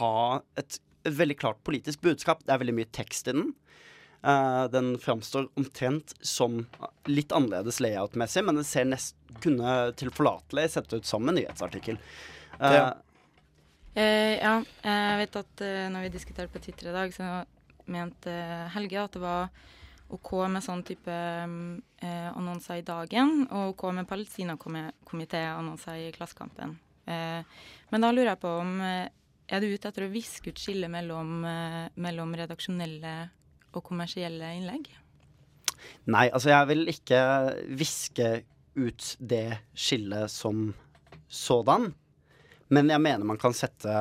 ha 0.00 0.16
et, 0.58 0.78
et 1.04 1.18
veldig 1.18 1.36
klart 1.38 1.60
politisk 1.66 2.00
budskap. 2.06 2.40
Det 2.44 2.54
er 2.54 2.62
veldig 2.64 2.78
mye 2.80 2.92
tekst 2.96 3.28
i 3.28 3.36
den. 3.36 3.52
Eh, 4.22 4.64
den 4.72 4.94
framstår 4.98 5.48
omtrent 5.54 6.14
som 6.20 6.62
litt 7.04 7.32
annerledes 7.32 7.80
layout-messig, 7.80 8.44
men 8.44 8.60
den 8.60 8.66
ser 8.66 8.88
nest, 8.88 9.16
kunne 9.42 9.92
tilforlatelig 10.00 10.70
sett 10.72 10.92
ut 10.92 11.06
som 11.06 11.28
en 11.28 11.36
nyhetsartikkel. 11.36 12.00
Uh, 12.60 12.72
Ja. 12.72 12.86
Eh, 13.96 14.36
ja, 14.36 14.58
jeg 14.84 15.20
vet 15.22 15.36
at 15.40 15.60
når 15.88 16.02
vi 16.04 16.08
diskuterte 16.12 16.52
på 16.52 16.60
Twitter 16.60 16.90
i 16.90 16.92
dag, 16.92 17.14
så 17.16 17.44
mente 17.88 18.32
Helge 18.74 19.00
at 19.00 19.14
det 19.16 19.22
var 19.22 19.48
OK 20.14 20.32
med 20.52 20.62
sånn 20.62 20.84
type 20.86 21.10
mm, 21.10 21.78
eh, 22.04 22.28
annonser 22.30 22.80
i 22.80 22.86
dagen, 22.86 23.46
og 23.50 23.72
OK 23.74 23.86
med 23.96 24.08
Palestina-komité-annonser 24.10 26.02
i 26.04 26.12
Klassekampen. 26.14 26.76
Eh, 27.06 27.40
men 27.90 28.04
da 28.04 28.12
lurer 28.12 28.34
jeg 28.34 28.42
på 28.42 28.52
om 28.60 28.80
Er 29.46 29.62
du 29.62 29.68
ute 29.70 29.88
etter 29.88 30.06
å 30.06 30.10
viske 30.10 30.50
ut 30.50 30.58
skillet 30.58 30.90
mellom, 30.90 31.44
mellom 31.94 32.32
redaksjonelle 32.34 33.12
og 33.78 33.84
kommersielle 33.86 34.54
innlegg? 34.58 34.88
Nei, 36.10 36.26
altså 36.30 36.52
jeg 36.52 36.70
vil 36.70 36.90
ikke 36.90 37.20
viske 37.78 38.30
ut 38.76 39.12
det 39.20 39.60
skillet 39.76 40.32
som 40.32 40.70
sådan. 41.28 41.90
Men 42.72 42.90
jeg 42.90 43.02
mener 43.02 43.28
man 43.28 43.38
kan 43.38 43.54
sette 43.54 43.92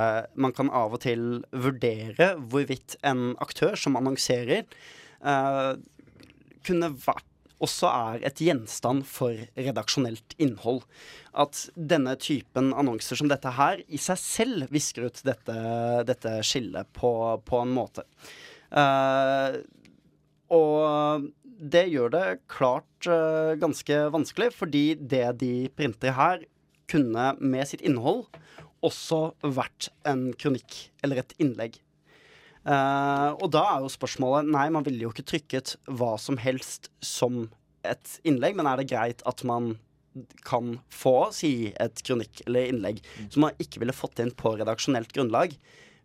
Man 0.41 0.53
kan 0.55 0.72
av 0.74 0.96
og 0.98 1.03
til 1.03 1.44
vurdere 1.53 2.32
hvorvidt 2.50 2.98
en 3.05 3.36
aktør 3.44 3.77
som 3.77 3.98
annonserer, 4.00 4.65
eh, 5.22 5.72
kunne 6.65 6.89
vært 6.98 7.29
også 7.63 7.88
er 7.88 8.25
et 8.27 8.41
gjenstand 8.44 9.05
for 9.08 9.38
redaksjonelt 9.55 10.36
innhold. 10.41 10.82
At 11.32 11.70
denne 11.75 12.15
typen 12.20 12.74
annonser 12.75 13.20
som 13.20 13.29
dette 13.32 13.53
her 13.55 13.79
i 13.88 14.00
seg 14.01 14.20
selv 14.20 14.74
visker 14.75 15.08
ut 15.08 15.22
dette, 15.24 15.55
dette 16.08 16.34
skillet 16.44 16.89
på, 16.98 17.12
på 17.48 17.62
en 17.62 17.74
måte. 17.75 18.03
Eh, 18.72 19.60
og 20.55 21.29
det 21.55 21.86
gjør 21.91 22.12
det 22.13 22.25
klart 22.51 23.07
eh, 23.10 23.55
ganske 23.62 24.01
vanskelig, 24.13 24.51
fordi 24.55 24.86
det 25.00 25.27
de 25.43 25.53
printer 25.75 26.15
her, 26.17 26.43
kunne 26.86 27.31
med 27.41 27.65
sitt 27.65 27.81
innhold 27.81 28.27
også 28.86 29.31
vært 29.41 29.89
en 30.05 30.27
kronikk 30.38 30.75
eller 31.01 31.24
et 31.24 31.34
innlegg. 31.41 31.79
Uh, 32.65 33.38
og 33.41 33.51
da 33.53 33.62
er 33.75 33.84
jo 33.84 33.91
spørsmålet 33.93 34.48
Nei, 34.50 34.63
man 34.74 34.86
ville 34.88 35.03
jo 35.03 35.12
ikke 35.13 35.27
trykket 35.29 35.75
hva 35.86 36.15
som 36.17 36.39
helst 36.41 36.89
som 37.05 37.43
et 37.86 38.15
innlegg, 38.25 38.55
men 38.57 38.65
er 38.69 38.81
det 38.81 38.88
greit 38.89 39.22
at 39.29 39.43
man 39.45 39.75
kan 40.48 40.77
få 40.93 41.29
si 41.36 41.74
et 41.81 42.01
kronikk 42.07 42.41
eller 42.45 42.72
innlegg 42.72 43.01
som 43.27 43.43
man 43.45 43.57
ikke 43.62 43.81
ville 43.84 43.93
fått 43.93 44.22
inn 44.24 44.31
på 44.34 44.55
redaksjonelt 44.57 45.12
grunnlag, 45.13 45.53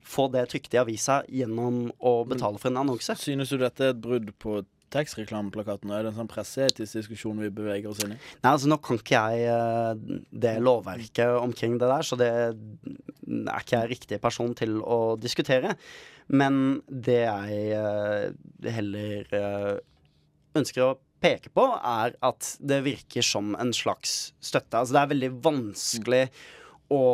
få 0.07 0.29
det 0.33 0.47
trykt 0.53 0.75
i 0.75 0.81
avisa 0.81 1.21
gjennom 1.29 1.89
å 1.99 2.21
betale 2.29 2.61
for 2.61 2.71
en 2.71 2.83
annonse? 2.83 3.17
Synes 3.19 3.53
du 3.53 3.59
dette 3.61 3.89
er 3.89 3.95
et 3.95 4.03
brudd 4.03 4.33
på 4.43 4.61
tekstreklameplakaten? 4.95 5.91
og 5.91 5.97
Er 5.97 6.07
det 6.07 6.13
en 6.13 6.21
sånn 6.23 6.31
presseetisk 6.31 6.99
diskusjon 6.99 7.43
vi 7.43 7.51
beveger 7.55 7.91
oss 7.91 8.03
inn 8.05 8.17
i? 8.17 8.21
Nei, 8.43 8.53
altså 8.53 8.71
Nå 8.71 8.81
kan 8.85 9.01
ikke 9.01 9.21
jeg 9.21 9.51
eh, 9.51 10.23
det 10.47 10.57
lovverket 10.63 11.37
omkring 11.41 11.79
det 11.81 11.91
der, 11.91 12.07
så 12.07 12.19
det 12.21 12.31
er 12.31 13.61
ikke 13.61 13.77
jeg 13.77 13.93
riktig 13.95 14.21
person 14.23 14.55
til 14.59 14.81
å 14.83 15.17
diskutere. 15.21 15.77
Men 16.31 16.81
det 16.87 17.23
jeg 17.25 17.63
eh, 17.77 18.73
heller 18.79 19.37
eh, 19.37 19.77
ønsker 20.59 20.87
å 20.87 20.97
peke 21.21 21.53
på, 21.53 21.67
er 21.77 22.17
at 22.25 22.55
det 22.65 22.81
virker 22.87 23.25
som 23.25 23.55
en 23.61 23.75
slags 23.77 24.33
støtte. 24.41 24.79
Altså 24.79 24.97
det 24.97 25.03
er 25.03 25.15
veldig 25.15 25.33
vanskelig 25.45 26.25
å 26.91 27.05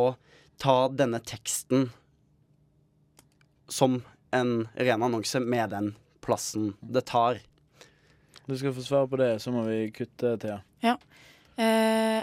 ta 0.63 0.77
denne 0.89 1.21
teksten 1.27 1.91
som 3.69 4.01
en 4.35 4.69
ren 4.75 5.03
annonse 5.03 5.41
med 5.41 5.71
den 5.71 5.93
plassen 6.25 6.73
det 6.81 7.07
tar. 7.11 7.41
Du 8.47 8.55
skal 8.59 8.75
få 8.75 8.83
svare 8.83 9.11
på 9.11 9.19
det, 9.21 9.33
så 9.43 9.53
må 9.55 9.65
vi 9.67 9.91
kutte, 9.95 10.37
Thea. 10.43 10.61
Eh, 11.57 12.23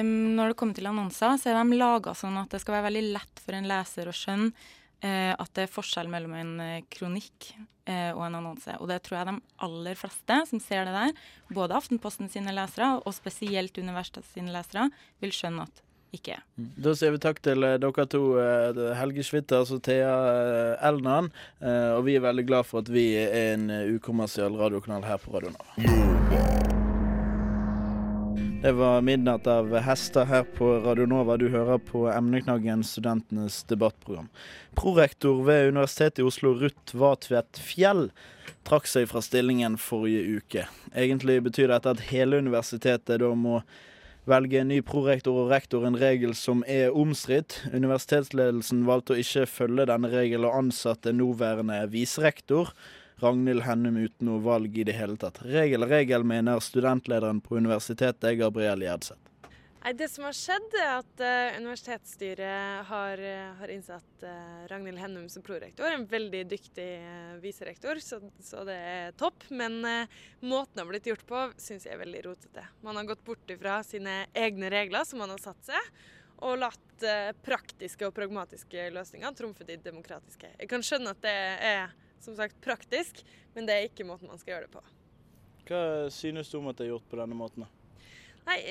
um, 0.00 0.10
når 0.36 0.52
det 0.52 0.58
kommer 0.60 0.76
til 0.76 0.88
annonser, 0.90 1.38
så 1.40 1.50
er 1.50 1.56
de 1.58 1.78
laga 1.78 2.14
sånn 2.14 2.36
at 2.38 2.52
det 2.52 2.60
skal 2.62 2.76
være 2.76 2.90
veldig 2.90 3.06
lett 3.16 3.40
for 3.42 3.56
en 3.56 3.68
leser 3.70 4.10
å 4.10 4.14
skjønne 4.14 4.52
eh, 5.00 5.32
at 5.32 5.54
det 5.56 5.66
er 5.66 5.72
forskjell 5.72 6.10
mellom 6.12 6.36
en 6.36 6.52
eh, 6.62 6.84
kronikk 6.92 7.50
eh, 7.88 8.12
og 8.12 8.26
en 8.26 8.38
annonse. 8.40 8.76
Og 8.80 8.90
det 8.90 9.00
tror 9.06 9.20
jeg 9.20 9.30
de 9.30 9.36
aller 9.66 9.98
fleste 9.98 10.38
som 10.50 10.62
ser 10.62 10.86
det 10.86 10.94
der, 10.94 11.26
både 11.54 11.78
Aftenposten 11.78 12.30
sine 12.32 12.54
lesere 12.54 12.96
og 13.02 13.16
spesielt 13.16 13.78
Universitetet 13.80 14.30
sine 14.30 14.54
lesere, 14.54 14.88
vil 15.24 15.34
skjønne 15.34 15.66
at 15.66 15.82
ikke 16.14 16.36
er. 16.36 16.42
Da 16.56 16.94
sier 16.96 17.14
vi 17.14 17.20
takk 17.22 17.40
til 17.44 17.66
eh, 17.66 17.78
dere 17.82 18.06
to, 18.10 18.22
eh, 18.40 18.80
Helge 18.98 19.24
Schwitters 19.26 19.72
og 19.74 19.82
Thea 19.86 20.12
eh, 20.30 20.88
Elnan. 20.88 21.30
Og 21.66 22.04
vi 22.06 22.16
er 22.16 22.24
veldig 22.24 22.46
glad 22.48 22.68
for 22.68 22.84
at 22.84 22.90
vi 22.92 23.08
er 23.18 23.54
en 23.54 23.70
ukommersiell 23.96 24.56
radiokanal 24.58 25.06
her 25.06 25.20
på 25.22 25.34
Radio 25.34 25.52
Nova. 25.54 26.76
Det 28.62 28.72
var 28.72 29.00
'Midnatt 29.00 29.46
av 29.46 29.74
hester' 29.78 30.24
her 30.24 30.42
på 30.42 30.80
Radio 30.80 31.06
Nova. 31.06 31.36
Du 31.36 31.48
hører 31.48 31.78
på 31.78 32.06
emneknaggen 32.10 32.84
Studentenes 32.84 33.62
debattprogram. 33.64 34.28
Prorektor 34.74 35.44
ved 35.44 35.68
Universitetet 35.68 36.18
i 36.18 36.22
Oslo, 36.22 36.54
Ruth 36.54 36.96
Vatvedt 36.96 37.60
Fjell, 37.62 38.10
trakk 38.64 38.88
seg 38.90 39.06
fra 39.08 39.22
stillingen 39.22 39.76
forrige 39.78 40.40
uke. 40.40 40.64
Egentlig 40.94 41.42
betyr 41.44 41.68
dette 41.68 41.92
at 41.94 42.08
hele 42.08 42.40
universitetet 42.42 43.20
da 43.20 43.34
må 43.34 43.60
velge 44.26 44.60
en 44.60 44.70
ny 44.72 44.80
prorektor 44.86 45.38
og 45.42 45.50
rektor, 45.52 45.86
en 45.86 45.98
regel 45.98 46.34
som 46.38 46.64
er 46.70 46.94
omstridt. 46.94 47.60
Universitetsledelsen 47.72 48.84
valgte 48.88 49.14
å 49.14 49.20
ikke 49.22 49.46
følge 49.50 49.88
denne 49.90 50.10
regelen 50.12 50.48
og 50.48 50.58
ansatte 50.64 51.14
nåværende 51.14 51.78
viserektor. 51.92 52.72
Ragnhild 53.22 53.64
Hennum 53.64 53.96
uten 53.96 54.28
noe 54.28 54.42
valg 54.44 54.74
i 54.76 54.84
det 54.84 54.98
hele 54.98 55.16
tatt. 55.20 55.40
Regel 55.46 55.86
regel, 55.88 56.26
mener 56.26 56.60
studentlederen 56.60 57.40
på 57.40 57.56
universitetet, 57.56 58.36
Gabriel 58.42 58.84
Gjerdseth. 58.84 59.25
Nei, 59.86 59.92
Det 59.92 60.08
som 60.10 60.24
har 60.26 60.34
skjedd, 60.34 60.72
er 60.82 60.88
at 60.96 61.20
uh, 61.22 61.56
universitetsstyret 61.60 62.88
har, 62.88 63.20
uh, 63.22 63.52
har 63.60 63.70
innsatt 63.70 64.24
uh, 64.26 64.64
Ragnhild 64.66 64.98
Hennum 64.98 65.28
som 65.30 65.44
prorektor. 65.46 65.86
En 65.94 66.08
veldig 66.10 66.40
dyktig 66.50 66.86
viserektor, 67.38 68.00
så, 68.02 68.18
så, 68.42 68.64
det 68.66 68.74
er 68.74 69.14
topp. 69.14 69.46
Men 69.54 69.78
måten 70.42 70.74
det 70.74 70.82
har 70.82 70.90
blitt 70.90 71.06
gjort 71.12 71.22
på, 71.30 71.44
syns 71.62 71.86
jeg 71.86 71.94
er 71.94 72.02
veldig 72.02 72.24
rotete. 72.26 72.66
Man 72.82 72.98
har 72.98 73.06
gått 73.12 73.22
bort 73.28 73.54
ifra 73.54 73.78
sine 73.86 74.24
egne 74.34 74.74
regler 74.74 75.06
som 75.06 75.22
man 75.22 75.36
har 75.36 75.44
satt 75.44 75.70
seg, 75.70 75.94
og 76.42 76.58
latt 76.64 77.06
praktiske 77.46 78.10
og 78.10 78.18
pragmatiske 78.18 78.90
løsninger 78.90 79.38
trumfe 79.38 79.70
de 79.70 79.78
demokratiske. 79.86 80.50
Jeg 80.58 80.72
kan 80.74 80.82
skjønne 80.82 81.14
at 81.14 81.22
det 81.22 81.38
er 81.70 81.94
som 82.26 82.34
sagt 82.34 82.58
praktisk, 82.64 83.22
men 83.54 83.70
det 83.70 83.78
er 83.78 83.86
ikke 83.86 84.10
måten 84.10 84.34
man 84.34 84.42
skal 84.42 84.56
gjøre 84.56 84.66
det 84.66 84.74
på. 84.80 84.86
Hva 85.70 85.82
synes 86.10 86.50
du 86.50 86.58
om 86.58 86.72
at 86.74 86.80
det 86.80 86.88
er 86.88 86.96
gjort 86.96 87.12
på 87.12 87.22
denne 87.22 87.38
måten? 87.38 87.70
Nei, 88.46 88.62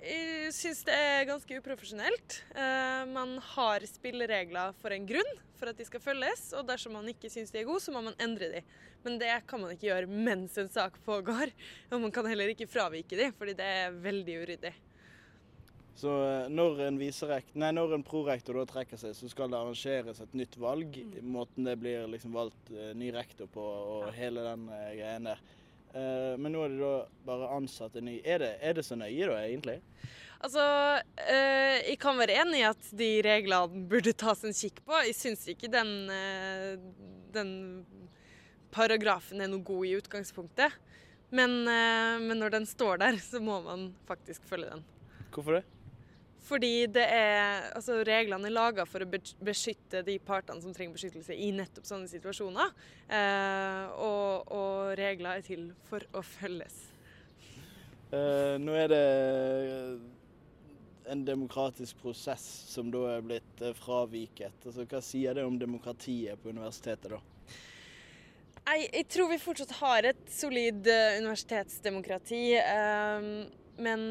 jeg 0.00 0.52
syns 0.56 0.80
det 0.88 0.94
er 0.96 1.28
ganske 1.28 1.56
uprofesjonelt. 1.60 2.40
Uh, 2.54 3.04
man 3.12 3.36
har 3.52 3.84
spilleregler 3.88 4.74
for 4.80 4.94
en 4.94 5.06
grunn, 5.08 5.32
for 5.60 5.70
at 5.70 5.78
de 5.78 5.86
skal 5.86 6.02
følges. 6.02 6.50
Og 6.56 6.66
dersom 6.68 6.96
man 6.96 7.08
ikke 7.12 7.30
syns 7.32 7.52
de 7.52 7.60
er 7.60 7.68
gode, 7.68 7.82
så 7.84 7.92
må 7.94 8.02
man 8.06 8.16
endre 8.22 8.48
de. 8.54 8.62
Men 9.04 9.18
det 9.20 9.32
kan 9.48 9.62
man 9.62 9.74
ikke 9.74 9.90
gjøre 9.90 10.10
mens 10.10 10.56
en 10.60 10.70
sak 10.72 10.98
pågår. 11.06 11.52
Og 11.92 12.00
man 12.06 12.14
kan 12.14 12.28
heller 12.28 12.52
ikke 12.52 12.70
fravike 12.70 13.18
de, 13.18 13.30
fordi 13.36 13.56
det 13.60 13.68
er 13.82 14.00
veldig 14.08 14.38
uryddig. 14.44 14.74
Så 16.00 16.12
eh, 16.24 16.48
når 16.48 16.86
en, 16.86 16.98
nei, 17.60 17.70
når 17.76 17.98
en 17.98 18.04
prorektor 18.06 18.56
da 18.56 18.64
trekker 18.68 18.96
seg, 19.00 19.12
så 19.16 19.28
skal 19.28 19.52
det 19.52 19.58
arrangeres 19.58 20.22
et 20.24 20.36
nytt 20.38 20.56
valg. 20.60 20.96
Mm. 20.96 21.16
Måten 21.34 21.68
det 21.68 21.76
blir 21.82 22.08
liksom 22.08 22.32
valgt 22.36 22.72
uh, 22.72 22.92
ny 22.96 23.12
rektor 23.12 23.50
på 23.52 23.64
og 23.64 24.06
ja. 24.08 24.14
hele 24.22 24.46
den 24.48 24.68
greien 24.70 25.28
der. 25.28 25.42
Uh, 25.90 26.38
men 26.38 26.52
nå 26.54 26.64
er 26.64 26.74
det 26.74 26.80
da 26.80 26.94
bare 27.26 27.52
ansatt 27.56 27.96
en 27.98 28.06
ny. 28.06 28.18
Er 28.22 28.42
det, 28.42 28.50
er 28.62 28.76
det 28.78 28.84
så 28.86 28.98
nøye 28.98 29.26
da, 29.26 29.38
egentlig? 29.42 29.80
Altså, 30.40 30.62
uh, 31.02 31.76
jeg 31.82 31.96
kan 32.00 32.20
være 32.20 32.36
enig 32.42 32.62
i 32.62 32.68
at 32.68 32.92
de 32.96 33.10
reglene 33.26 33.82
burde 33.90 34.14
tas 34.14 34.44
en 34.46 34.54
kikk 34.56 34.78
på. 34.86 35.00
Jeg 35.08 35.18
syns 35.18 35.42
ikke 35.50 35.72
den, 35.72 35.90
uh, 36.12 36.78
den, 37.34 37.50
paragrafen 38.70 39.42
er 39.42 39.50
noe 39.50 39.66
god 39.66 39.88
i 39.88 39.96
utgangspunktet. 39.98 40.78
Men, 41.30 41.62
men 41.62 42.40
når 42.42 42.50
den 42.56 42.64
står 42.66 42.98
der, 42.98 43.18
så 43.22 43.38
må 43.38 43.60
man 43.62 43.84
faktisk 44.08 44.42
følge 44.50 44.66
den. 44.72 44.80
Hvorfor 45.30 45.60
det? 45.60 45.60
Fordi 46.40 46.86
det 46.90 47.04
er, 47.04 47.66
altså 47.76 48.00
reglene 48.06 48.48
er 48.48 48.54
laga 48.54 48.86
for 48.88 49.04
å 49.04 49.08
beskytte 49.44 50.02
de 50.06 50.16
partene 50.24 50.62
som 50.64 50.72
trenger 50.74 50.96
beskyttelse 50.96 51.36
i 51.36 51.50
nettopp 51.54 51.88
sånne 51.88 52.08
situasjoner. 52.10 52.72
Eh, 53.06 53.98
og, 54.00 54.48
og, 54.56 54.94
regler 54.98 55.38
er 55.38 55.44
til 55.46 55.68
for 55.90 56.06
å 56.16 56.24
følges. 56.24 56.78
Eh, 58.10 58.56
nå 58.58 58.74
er 58.74 58.90
det 58.90 59.04
en 61.10 61.24
demokratisk 61.26 62.00
prosess 62.02 62.44
som 62.70 62.90
da 62.90 63.04
er 63.16 63.24
blitt 63.26 63.62
eh, 63.62 63.76
fraviket. 63.76 64.56
Altså, 64.64 64.86
hva 64.88 65.02
sier 65.04 65.36
det 65.36 65.46
om 65.46 65.58
demokratiet 65.60 66.40
på 66.40 66.54
universitetet 66.54 67.12
da? 67.14 67.20
Jeg, 68.70 68.90
jeg 68.92 69.06
tror 69.10 69.30
vi 69.32 69.40
fortsatt 69.42 69.72
har 69.80 70.06
et 70.12 70.26
solid 70.30 70.86
uh, 70.86 71.16
universitetsdemokrati, 71.18 72.44
Eh, 72.60 73.30
men 73.80 74.02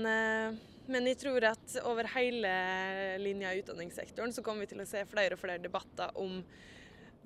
men 0.89 1.07
jeg 1.09 1.19
tror 1.21 1.45
at 1.51 1.77
over 1.85 2.09
hele 2.15 2.51
linja 3.21 3.53
i 3.53 3.61
utdanningssektoren 3.61 4.33
så 4.33 4.43
kommer 4.45 4.65
vi 4.65 4.73
til 4.73 4.83
å 4.83 4.89
se 4.89 5.05
flere 5.09 5.37
og 5.37 5.41
flere 5.41 5.61
debatter 5.63 6.13
om 6.19 6.41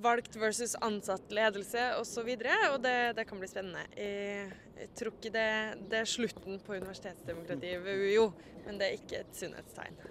valgt 0.03 0.35
versus 0.35 0.75
ansatt 0.81 1.31
ledelse 1.31 1.83
osv. 1.99 2.27
Og, 2.27 2.41
så 2.43 2.73
og 2.73 2.81
det, 2.83 2.97
det, 3.17 3.25
kan 3.29 3.39
bli 3.39 3.49
spennende. 3.49 3.85
Jeg, 3.97 4.49
jeg 4.79 4.89
tror 4.97 5.13
ikke 5.13 5.33
det, 5.35 5.47
det, 5.89 6.01
er 6.01 6.09
slutten 6.09 6.59
på 6.65 6.75
universitetsdemokratiet 6.79 7.83
ved 7.85 8.03
UiO, 8.07 8.27
men 8.65 8.81
det 8.81 8.89
er 8.89 8.99
ikke 8.99 9.21
et 9.21 9.37
sunnhetstegn. 9.37 10.01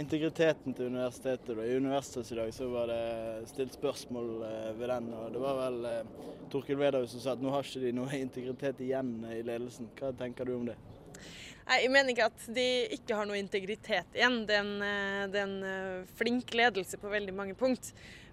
Integriteten 0.00 0.74
til 0.74 0.92
universitetet. 0.92 1.50
Da. 1.50 1.64
I 1.66 1.78
Universitetet 1.82 2.32
i 2.32 2.38
dag 2.38 2.52
så 2.54 2.68
var 2.70 2.92
det 2.92 3.48
stilt 3.50 3.74
spørsmål 3.74 4.28
eh, 4.46 4.68
ved 4.78 4.92
den. 4.92 5.08
og 5.18 5.32
Det 5.34 5.42
var 5.42 5.58
vel 5.58 5.88
eh, 5.90 6.12
Torkel 6.52 6.78
Vedhaug 6.78 7.08
som 7.10 7.24
sa 7.24 7.34
at 7.34 7.42
nå 7.42 7.50
har 7.50 7.66
ikke 7.66 7.82
de 7.82 7.90
noe 7.98 8.20
integritet 8.20 8.84
igjen 8.86 9.16
i 9.34 9.40
ledelsen. 9.42 9.90
Hva 9.98 10.12
tenker 10.14 10.46
du 10.46 10.54
om 10.60 10.68
det? 10.70 10.78
Nei, 11.70 11.84
Jeg 11.84 11.92
mener 11.94 12.10
ikke 12.10 12.26
at 12.26 12.46
de 12.50 12.66
ikke 12.96 13.14
har 13.14 13.28
noe 13.30 13.38
integritet 13.38 14.16
igjen. 14.18 14.40
Det 14.48 14.56
er 14.56 14.64
en, 14.64 14.82
eh, 14.82 15.26
det 15.30 15.38
er 15.38 15.44
en 15.46 15.68
eh, 15.68 16.08
flink 16.18 16.50
ledelse 16.58 16.98
på 16.98 17.12
veldig 17.12 17.34
mange 17.36 17.54
punkt. 17.54 17.92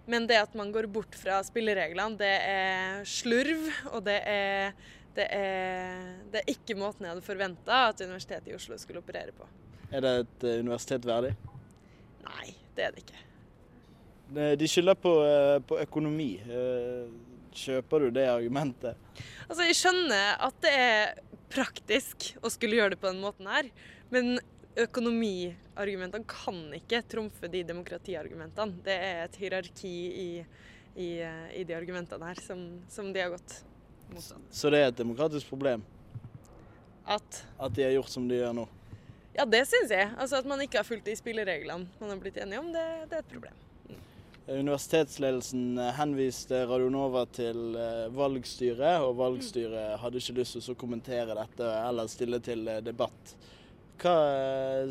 Men 0.09 0.25
det 0.25 0.39
at 0.41 0.55
man 0.57 0.71
går 0.73 0.87
bort 0.89 1.13
fra 1.19 1.37
spillereglene, 1.45 2.17
det 2.17 2.31
er 2.47 3.03
slurv, 3.05 3.67
og 3.91 3.99
det 4.07 4.15
er, 4.23 4.71
det 5.13 5.27
er, 5.35 6.07
det 6.31 6.41
er 6.41 6.51
ikke 6.55 6.77
måten 6.79 7.05
jeg 7.05 7.13
hadde 7.13 7.25
forventa 7.27 7.81
at 7.91 8.01
Universitetet 8.01 8.49
i 8.49 8.55
Oslo 8.55 8.79
skulle 8.81 9.03
operere 9.03 9.35
på. 9.35 9.45
Er 9.91 10.01
det 10.01 10.15
et 10.23 10.47
eh, 10.47 10.59
universitet 10.63 11.05
verdig? 11.05 11.35
Nei, 12.25 12.49
det 12.73 12.87
er 12.87 12.95
det 12.95 13.05
ikke. 13.05 13.23
De 14.59 14.67
skylder 14.67 14.97
på, 14.99 15.11
på 15.69 15.77
økonomi. 15.79 16.33
Kjøper 17.55 18.03
du 18.03 18.09
det 18.17 18.25
argumentet? 18.27 18.97
Altså, 19.47 19.63
Jeg 19.63 19.77
skjønner 19.79 20.33
at 20.43 20.57
det 20.65 20.73
er 20.75 21.13
praktisk 21.51 22.31
å 22.43 22.51
skulle 22.51 22.79
gjøre 22.79 22.95
det 22.95 23.01
på 23.01 23.09
den 23.09 23.23
måten 23.23 23.49
her. 23.49 23.69
Men 24.13 24.37
økonomiargumentene 24.77 26.27
kan 26.29 26.59
ikke 26.77 27.01
trumfe 27.09 27.49
de 27.51 27.63
demokratiargumentene. 27.67 28.81
Det 28.85 28.95
er 28.95 29.21
et 29.25 29.37
hierarki 29.41 29.93
i, 30.07 30.29
i, 30.95 31.09
i 31.57 31.65
de 31.67 31.77
argumentene 31.77 32.29
her 32.29 32.41
som, 32.43 32.63
som, 32.91 33.11
de 33.13 33.23
har 33.23 33.33
gått 33.33 33.59
mot. 34.13 34.31
Så 34.53 34.73
det 34.73 34.83
er 34.83 34.91
et 34.91 34.99
demokratisk 34.99 35.49
problem? 35.49 35.85
At? 37.07 37.43
At 37.57 37.75
de 37.75 37.87
har 37.87 37.95
gjort 37.95 38.11
som 38.11 38.27
de 38.29 38.41
gjør 38.41 38.53
nå? 38.57 38.67
Ja, 39.37 39.45
det 39.45 39.63
syns 39.69 39.93
jeg. 39.93 40.09
Altså 40.17 40.41
At 40.41 40.49
man 40.49 40.61
ikke 40.63 40.81
har 40.81 40.87
fulgt 40.87 41.07
de 41.07 41.15
spillereglene 41.17 41.87
man 42.01 42.13
har 42.13 42.21
blitt 42.21 42.39
enige 42.41 42.61
om, 42.61 42.69
det, 42.73 42.85
det 43.07 43.19
er 43.19 43.25
et 43.25 43.33
problem. 43.33 43.66
Universitetsledelsen 44.47 45.77
eh, 45.77 45.93
henviste 45.97 46.61
Radionova 46.69 47.25
til 47.35 47.75
eh, 47.75 48.07
valgstyret, 48.15 49.03
og 49.03 49.17
valgstyret 49.19 49.97
hadde 49.99 50.21
ikke 50.21 50.37
lyst 50.39 50.55
til 50.55 50.71
å 50.71 50.79
kommentere 50.79 51.35
dette 51.35 51.71
eller 51.83 52.07
stille 52.11 52.39
til 52.43 52.63
eh, 52.71 52.79
debatt. 52.85 53.35
Hva 53.97 54.17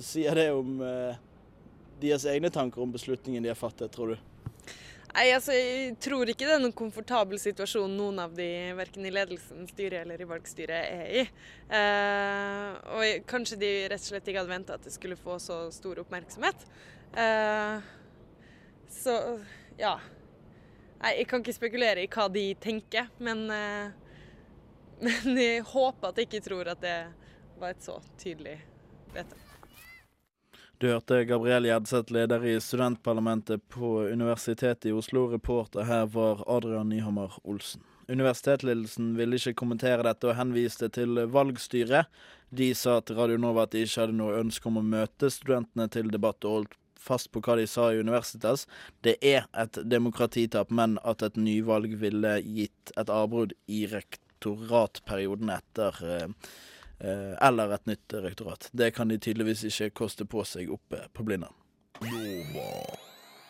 sier 0.03 0.35
det 0.35 0.49
om 0.51 0.81
deres 2.03 2.25
egne 2.27 2.51
tanker 2.51 2.83
om 2.83 2.91
beslutningen 2.91 3.45
de 3.45 3.53
har 3.53 3.59
fattet, 3.59 3.93
tror 3.95 4.17
du? 4.17 4.17
Nei, 5.17 5.31
altså, 5.33 5.55
Jeg 5.57 5.95
tror 6.05 6.29
ikke 6.29 6.45
det 6.45 6.57
er 6.59 6.61
noen 6.61 6.75
komfortabel 6.77 7.39
situasjon 7.41 7.95
noen 7.97 8.19
av 8.21 8.35
de, 8.37 8.49
verken 8.77 9.07
i 9.09 9.13
ledelsen, 9.15 9.65
styret 9.71 10.03
eller 10.03 10.21
i 10.21 10.27
valgstyret, 10.29 10.91
er 10.91 11.15
i. 11.23 11.23
Eh, 11.79 12.75
og 12.99 13.23
kanskje 13.31 13.57
de 13.63 13.71
rett 13.89 14.03
og 14.03 14.11
slett 14.11 14.29
ikke 14.29 14.43
hadde 14.43 14.53
venta 14.53 14.77
at 14.77 14.85
det 14.85 14.93
skulle 14.93 15.17
få 15.17 15.39
så 15.41 15.63
stor 15.73 16.03
oppmerksomhet. 16.03 16.67
Eh, 17.17 17.89
så 18.97 19.17
ja. 19.79 19.97
Nei, 21.03 21.13
jeg 21.21 21.29
kan 21.29 21.43
ikke 21.45 21.57
spekulere 21.57 22.05
i 22.05 22.11
hva 22.11 22.29
de 22.33 22.47
tenker, 22.61 23.11
men, 23.21 23.45
eh, 23.53 23.91
men 25.07 25.41
jeg 25.41 25.65
håper 25.69 26.13
at 26.13 26.21
jeg 26.21 26.31
ikke 26.31 26.45
tror 26.49 26.73
at 26.73 26.81
det 26.85 27.01
var 27.61 27.75
et 27.75 27.85
så 27.85 27.99
tydelig 28.21 28.57
vedtak. 29.15 29.43
Du 30.79 30.91
hørte 30.91 31.23
Gabriel 31.25 31.65
Gjedseth, 31.65 32.13
leder 32.13 32.43
i 32.45 32.59
studentparlamentet 32.61 33.63
på 33.73 34.03
Universitetet 34.13 34.91
i 34.91 34.93
Oslo. 34.93 35.23
Reporter 35.33 35.87
her 35.89 36.05
var 36.13 36.43
Adrian 36.53 36.91
Nyhammer 36.93 37.33
Olsen. 37.49 37.81
Universitetsledelsen 38.13 39.15
ville 39.17 39.41
ikke 39.41 39.57
kommentere 39.57 40.05
dette 40.05 40.29
og 40.29 40.37
henviste 40.37 40.91
til 40.93 41.23
valgstyret. 41.33 42.13
De 42.53 42.69
sa 42.77 42.99
til 43.01 43.17
Radio 43.17 43.41
Nova 43.41 43.65
at 43.65 43.73
de 43.73 43.87
ikke 43.87 44.05
hadde 44.05 44.19
noe 44.21 44.37
ønske 44.37 44.69
om 44.69 44.77
å 44.79 44.85
møte 44.85 45.33
studentene 45.33 45.89
til 45.91 46.13
debatt, 46.13 46.45
og 46.45 46.59
holdt 46.61 46.77
fast 47.07 47.31
på 47.33 47.43
hva 47.45 47.57
de 47.61 47.67
sa 47.71 47.89
i 47.93 48.01
Universitas. 48.03 48.67
Det 49.07 49.17
er 49.25 49.47
et 49.57 49.81
demokratitap, 49.87 50.71
men 50.75 50.99
at 51.05 51.25
et 51.27 51.39
nyvalg 51.41 51.97
ville 52.01 52.37
gitt 52.45 52.95
et 52.97 53.13
avbrudd 53.13 53.55
i 53.71 53.85
rektoratperioden 53.93 55.53
etter 55.57 56.01
eh, 56.05 56.29
eh 57.01 57.35
Eller 57.49 57.75
et 57.75 57.87
nytt 57.87 58.15
rektorat. 58.25 58.69
Det 58.73 58.91
kan 58.97 59.09
de 59.09 59.19
tydeligvis 59.19 59.65
ikke 59.65 59.91
koste 60.05 60.25
på 60.25 60.45
seg 60.45 60.71
oppe 60.73 61.07
på 61.13 61.25
Blindern. 61.25 61.55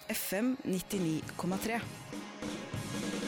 FM 0.09 0.57
99,3 0.65 1.81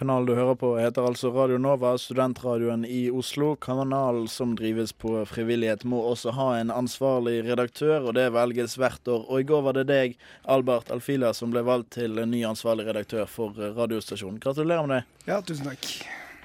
Kanalen 0.00 0.26
du 0.26 0.32
hører 0.32 0.56
på 0.56 0.68
heter 0.80 1.04
altså 1.04 1.28
Radio 1.34 1.58
Nova, 1.60 1.90
studentradioen 2.00 2.86
i 2.88 3.10
Oslo. 3.12 3.50
Kanalen 3.60 4.30
som 4.32 4.54
drives 4.56 4.94
på 4.96 5.10
frivillighet 5.28 5.82
må 5.84 5.98
også 6.08 6.32
ha 6.38 6.46
en 6.56 6.70
ansvarlig 6.72 7.42
redaktør, 7.44 8.06
og 8.08 8.14
det 8.16 8.30
velges 8.32 8.78
hvert 8.80 9.10
år. 9.12 9.26
Og 9.28 9.42
i 9.42 9.46
går 9.50 9.66
var 9.66 9.76
det 9.76 9.84
deg, 9.90 10.14
Albert 10.48 10.88
Alfila, 10.94 11.34
som 11.36 11.52
ble 11.52 11.60
valgt 11.68 11.98
til 11.98 12.16
ny 12.16 12.40
ansvarlig 12.48 12.88
redaktør 12.88 13.28
for 13.28 13.52
radiostasjonen. 13.52 14.40
Gratulerer 14.40 14.88
med 14.88 14.96
det. 14.96 15.28
Ja, 15.28 15.42
tusen 15.44 15.68
takk. 15.68 15.90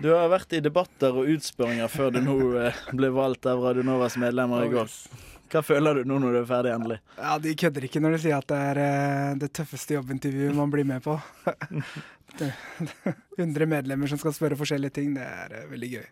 Du 0.04 0.10
har 0.12 0.28
vært 0.36 0.52
i 0.52 0.60
debatter 0.60 1.16
og 1.16 1.32
utspørringer 1.38 1.88
før 1.88 2.12
du 2.12 2.20
nå 2.28 2.38
eh, 2.60 2.84
ble 2.92 3.14
valgt 3.16 3.48
av 3.48 3.64
Radio 3.64 3.88
Novas 3.88 4.20
medlemmer 4.20 4.68
i 4.68 4.74
går. 4.76 5.00
Hva 5.52 5.62
føler 5.64 6.00
du 6.02 6.10
nå 6.10 6.18
når 6.20 6.34
du 6.34 6.40
er 6.42 6.48
ferdig 6.50 6.72
endelig? 6.74 6.98
Ja, 7.20 7.36
De 7.40 7.54
kødder 7.56 7.86
ikke 7.88 8.02
når 8.04 8.16
de 8.16 8.22
sier 8.26 8.38
at 8.40 8.48
det 8.50 8.58
er 8.72 8.80
eh, 8.82 9.36
det 9.44 9.52
tøffeste 9.56 9.96
jobbintervjuet 9.98 10.58
man 10.58 10.72
blir 10.74 10.88
med 10.90 11.04
på. 11.06 11.16
100 13.38 13.66
medlemmer 13.70 14.10
som 14.12 14.20
skal 14.20 14.34
spørre 14.36 14.58
forskjellige 14.60 14.96
ting, 14.98 15.14
det 15.16 15.24
er 15.24 15.54
eh, 15.62 15.68
veldig 15.72 15.92
gøy. 15.98 16.08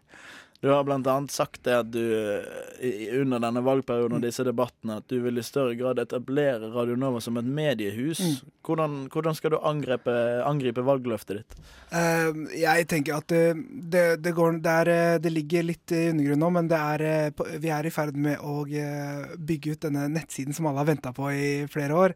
Du 0.64 0.70
har 0.70 0.86
bl.a. 0.88 1.28
sagt 1.28 1.66
det 1.68 1.74
at 1.76 1.90
du 1.92 2.00
eh, 2.00 3.10
under 3.20 3.42
denne 3.44 3.60
valgperioden 3.66 4.16
og 4.16 4.24
disse 4.24 4.46
debattene 4.48 5.02
at 5.02 5.10
du 5.12 5.18
vil 5.20 5.42
i 5.42 5.44
større 5.44 5.76
grad 5.76 6.00
etablere 6.00 6.70
Radio 6.72 6.96
Nova 6.96 7.20
som 7.20 7.36
et 7.36 7.50
mediehus. 7.52 8.22
Mm. 8.24 8.54
Hvordan, 8.64 8.96
hvordan 9.12 9.36
skal 9.36 9.52
du 9.52 9.58
angripe, 9.60 10.14
angripe 10.48 10.86
valgløftet 10.88 11.42
ditt? 11.42 11.58
Uh, 11.92 12.48
jeg 12.56 12.88
tenker 12.88 13.18
at 13.18 13.28
det, 13.28 13.44
det, 13.92 14.06
det, 14.24 14.32
går, 14.38 14.62
det, 14.64 14.78
er, 14.86 14.94
eh, 14.94 15.20
det 15.26 15.34
ligger 15.36 15.68
litt 15.68 15.92
i 15.92 16.06
undergrunnen 16.14 16.46
nå, 16.46 16.54
men 16.56 16.72
det 16.72 16.80
er, 16.80 17.06
eh, 17.10 17.44
vi 17.60 17.76
er 17.76 17.92
i 17.92 17.92
ferd 17.92 18.16
med 18.16 18.40
å 18.40 18.64
eh, 18.64 19.36
bygge 19.36 19.76
ut 19.76 19.86
denne 19.90 20.08
nettsiden 20.16 20.56
som 20.56 20.72
alle 20.72 20.86
har 20.86 20.94
venta 20.94 21.12
på 21.12 21.28
i 21.36 21.52
flere 21.76 22.00
år. 22.08 22.16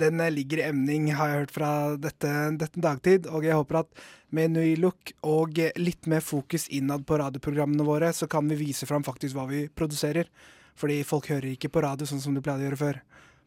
Den 0.00 0.20
eh, 0.20 0.32
ligger 0.32 0.62
i 0.62 0.66
emning, 0.70 1.10
har 1.18 1.30
jeg 1.30 1.42
hørt 1.42 1.54
fra 1.56 1.70
dette, 2.00 2.32
dette 2.60 2.82
dagtid. 2.82 3.28
Og 3.30 3.46
jeg 3.46 3.58
håper 3.58 3.82
at 3.82 4.02
med 4.32 4.56
ny 4.56 4.74
look 4.80 5.12
og 5.28 5.60
litt 5.76 6.08
mer 6.08 6.24
fokus 6.24 6.68
innad 6.72 7.06
på 7.08 7.20
radioprogrammene 7.20 7.86
våre, 7.86 8.12
så 8.16 8.28
kan 8.30 8.48
vi 8.48 8.60
vise 8.60 8.88
fram 8.88 9.04
faktisk 9.04 9.36
hva 9.36 9.48
vi 9.50 9.66
produserer. 9.68 10.30
Fordi 10.78 11.02
folk 11.04 11.28
hører 11.32 11.52
ikke 11.52 11.72
på 11.72 11.84
radio 11.84 12.08
sånn 12.08 12.22
som 12.22 12.34
de 12.36 12.44
pleide 12.44 12.64
å 12.64 12.70
gjøre 12.70 12.80
før. 12.80 13.02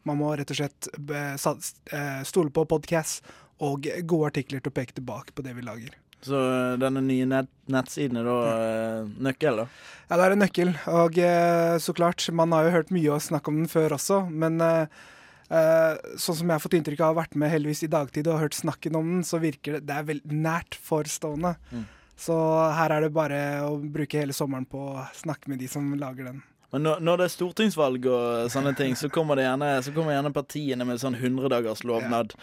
Man 0.06 0.20
må 0.20 0.30
rett 0.38 0.52
og 0.54 0.60
slett 0.60 0.90
eh, 0.94 1.34
eh, 1.34 2.22
stole 2.28 2.54
på 2.54 2.68
podcast 2.70 3.26
og 3.66 3.88
gode 4.04 4.34
artikler 4.34 4.62
til 4.62 4.70
å 4.70 4.76
peke 4.76 4.98
tilbake 4.98 5.34
på 5.34 5.42
det 5.42 5.56
vi 5.56 5.64
lager. 5.66 5.94
Så 6.24 6.38
denne 6.80 7.02
nye 7.04 7.26
nett, 7.28 7.50
nettsiden 7.70 8.18
er 8.20 8.26
da 8.26 8.36
eh, 8.52 9.10
nøkkel, 9.28 9.60
da? 9.62 9.66
Ja, 10.08 10.16
det 10.16 10.24
er 10.24 10.34
en 10.34 10.42
nøkkel, 10.42 10.72
og 10.90 11.18
eh, 11.22 11.76
så 11.82 11.94
klart, 11.96 12.24
man 12.34 12.54
har 12.56 12.66
jo 12.66 12.74
hørt 12.78 12.94
mye 12.94 13.12
å 13.14 13.22
snakk 13.22 13.50
om 13.50 13.60
den 13.60 13.70
før 13.70 13.94
også, 13.98 14.24
men 14.30 14.58
eh, 14.64 15.04
sånn 15.48 16.38
som 16.40 16.48
jeg 16.48 16.54
har 16.54 16.62
fått 16.62 16.74
inntrykk 16.78 17.02
av 17.02 17.12
å 17.12 17.14
ha 17.14 17.20
vært 17.20 17.36
med 17.38 17.52
heldigvis 17.52 17.84
i 17.86 17.92
dagtid 17.92 18.26
og 18.30 18.40
hørt 18.42 18.56
snakken 18.58 18.98
om 18.98 19.12
den, 19.14 19.22
så 19.26 19.38
virker 19.42 19.78
det 19.78 19.86
det 19.86 20.00
er 20.00 20.08
veldig 20.10 20.40
nært 20.42 20.78
forestående. 20.82 21.54
Mm. 21.70 21.86
Så 22.16 22.34
her 22.72 22.94
er 22.96 23.04
det 23.04 23.14
bare 23.14 23.40
å 23.66 23.76
bruke 23.78 24.18
hele 24.18 24.34
sommeren 24.36 24.66
på 24.68 24.80
å 24.96 25.06
snakke 25.14 25.52
med 25.52 25.60
de 25.60 25.68
som 25.70 25.88
lager 26.00 26.32
den. 26.32 26.44
Men 26.74 26.82
når, 26.98 27.20
det 27.20 27.26
er 27.28 27.32
stortingsvalg 27.32 28.06
og 28.10 28.50
sånne 28.52 28.72
ting, 28.76 28.96
så 28.98 29.08
kommer, 29.12 29.38
det 29.38 29.46
gjerne, 29.46 29.68
så 29.86 29.92
kommer 29.94 30.16
gjerne 30.16 30.32
partiene 30.34 30.84
med 30.88 30.98
sånn 31.00 31.14
100-dagers 31.16 31.84
lovnad. 31.86 32.34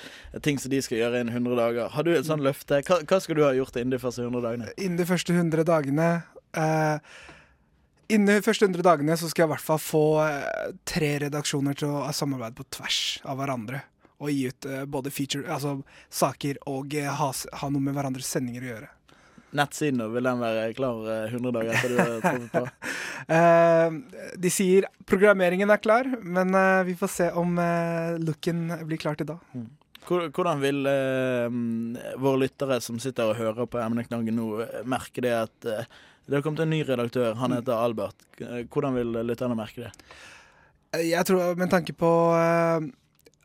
Ting 0.45 0.61
som 0.61 0.71
de 0.71 0.79
skal 0.81 1.01
gjøre 1.01 1.21
innen 1.21 1.35
100 1.35 1.59
dager. 1.59 1.91
Har 1.93 2.07
du 2.07 2.13
et 2.15 2.29
sånt 2.29 2.45
løfte? 2.45 2.79
Hva, 2.87 3.01
hva 3.03 3.19
skal 3.21 3.37
du 3.37 3.43
ha 3.45 3.51
gjort 3.57 3.77
innen 3.77 3.93
de 3.93 3.99
første 4.01 4.23
100 4.23 4.45
dagene? 4.45 4.71
Innen 4.77 4.97
de 5.01 5.07
første 5.09 5.35
100 5.35 5.67
dagene 5.67 6.07
eh, 6.57 7.19
Innen 8.11 8.27
de 8.35 8.41
første 8.45 8.65
100 8.67 8.83
dagene 8.85 9.15
så 9.17 9.29
skal 9.31 9.45
jeg 9.45 9.49
i 9.49 9.53
hvert 9.53 9.63
fall 9.65 9.79
få 9.81 10.03
eh, 10.25 10.73
tre 10.89 11.13
redaksjoner 11.23 11.77
til 11.79 11.93
å 11.95 12.09
samarbeide 12.13 12.57
på 12.59 12.65
tvers 12.77 12.99
av 13.23 13.39
hverandre. 13.39 13.83
Og 14.23 14.29
gi 14.31 14.49
ut 14.51 14.67
eh, 14.69 14.83
både 14.87 15.11
feature, 15.11 15.47
altså 15.51 15.77
saker 16.13 16.59
og 16.69 16.93
eh, 16.99 17.07
ha, 17.09 17.29
ha 17.61 17.69
noe 17.71 17.81
med 17.83 17.95
hverandres 17.97 18.27
sendinger 18.29 18.65
å 18.67 18.69
gjøre. 18.73 18.91
Nettsiden, 19.53 20.01
og 20.01 20.15
vil 20.15 20.25
den 20.25 20.39
være 20.41 20.73
klar 20.77 21.03
eh, 21.13 21.33
100 21.37 21.53
dager 21.55 21.75
etter 21.77 21.93
du 21.93 21.99
har 22.01 22.19
truffet 22.25 22.51
på? 22.57 22.67
Eh, 23.23 23.93
de 24.35 24.49
sier 24.51 24.83
programmeringen 25.07 25.69
er 25.71 25.79
klar, 25.79 26.09
men 26.27 26.49
eh, 26.59 26.81
vi 26.89 26.95
får 26.99 27.11
se 27.13 27.27
om 27.39 27.53
eh, 27.61 28.17
looken 28.19 28.65
blir 28.89 28.99
klar 28.99 29.15
til 29.15 29.29
da. 29.29 29.37
Hvor- 30.03 30.25
Hvordan 30.35 30.59
vil 30.59 30.81
eh, 30.91 31.55
våre 32.19 32.41
lyttere 32.41 32.81
som 32.83 32.97
sitter 32.99 33.31
og 33.31 33.39
hører 33.39 33.69
på 33.71 33.79
emneknaggen 33.79 34.35
nå, 34.35 34.47
eh, 34.65 34.81
merke 34.91 35.23
det 35.23 35.31
at 35.37 35.69
eh, 35.71 35.87
det 36.25 36.37
har 36.37 36.43
kommet 36.45 36.63
en 36.63 36.71
ny 36.71 36.81
redaktør, 36.87 37.33
han 37.35 37.55
heter 37.55 37.75
Albert. 37.75 38.27
Eh, 38.39 38.63
Hvordan 38.71 38.95
vil 38.95 39.17
lytterne 39.27 39.57
merke 39.59 39.85
det? 39.85 39.93
Eh, 40.95 41.07
Jeg 41.09 41.25
tror 41.27 41.55
med 41.59 41.71
tanke 41.71 41.93
på 41.93 42.11
eh, 42.37 42.91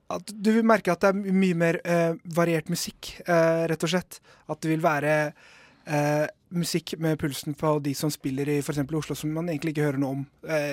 at 0.09 0.33
du 0.33 0.53
vil 0.57 0.67
merke 0.67 0.93
at 0.93 1.05
det 1.05 1.11
er 1.11 1.37
mye 1.37 1.57
mer 1.59 1.79
uh, 1.85 2.17
variert 2.33 2.71
musikk, 2.73 3.11
uh, 3.29 3.67
rett 3.69 3.83
og 3.85 3.91
slett. 3.93 4.21
At 4.49 4.63
det 4.65 4.71
vil 4.71 4.81
være 4.81 5.17
uh, 5.85 6.25
musikk 6.57 6.95
med 7.05 7.19
pulsen 7.21 7.57
på 7.59 7.75
de 7.85 7.93
som 7.97 8.09
spiller 8.13 8.49
i 8.49 8.57
f.eks. 8.63 8.81
Oslo, 8.89 9.17
som 9.19 9.35
man 9.37 9.51
egentlig 9.53 9.75
ikke 9.75 9.85
hører 9.85 10.01
noe 10.01 10.17
om. 10.17 10.23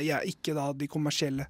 Ja, 0.05 0.21
ikke 0.23 0.55
da 0.55 0.69
de 0.71 0.87
kommersielle. 0.87 1.49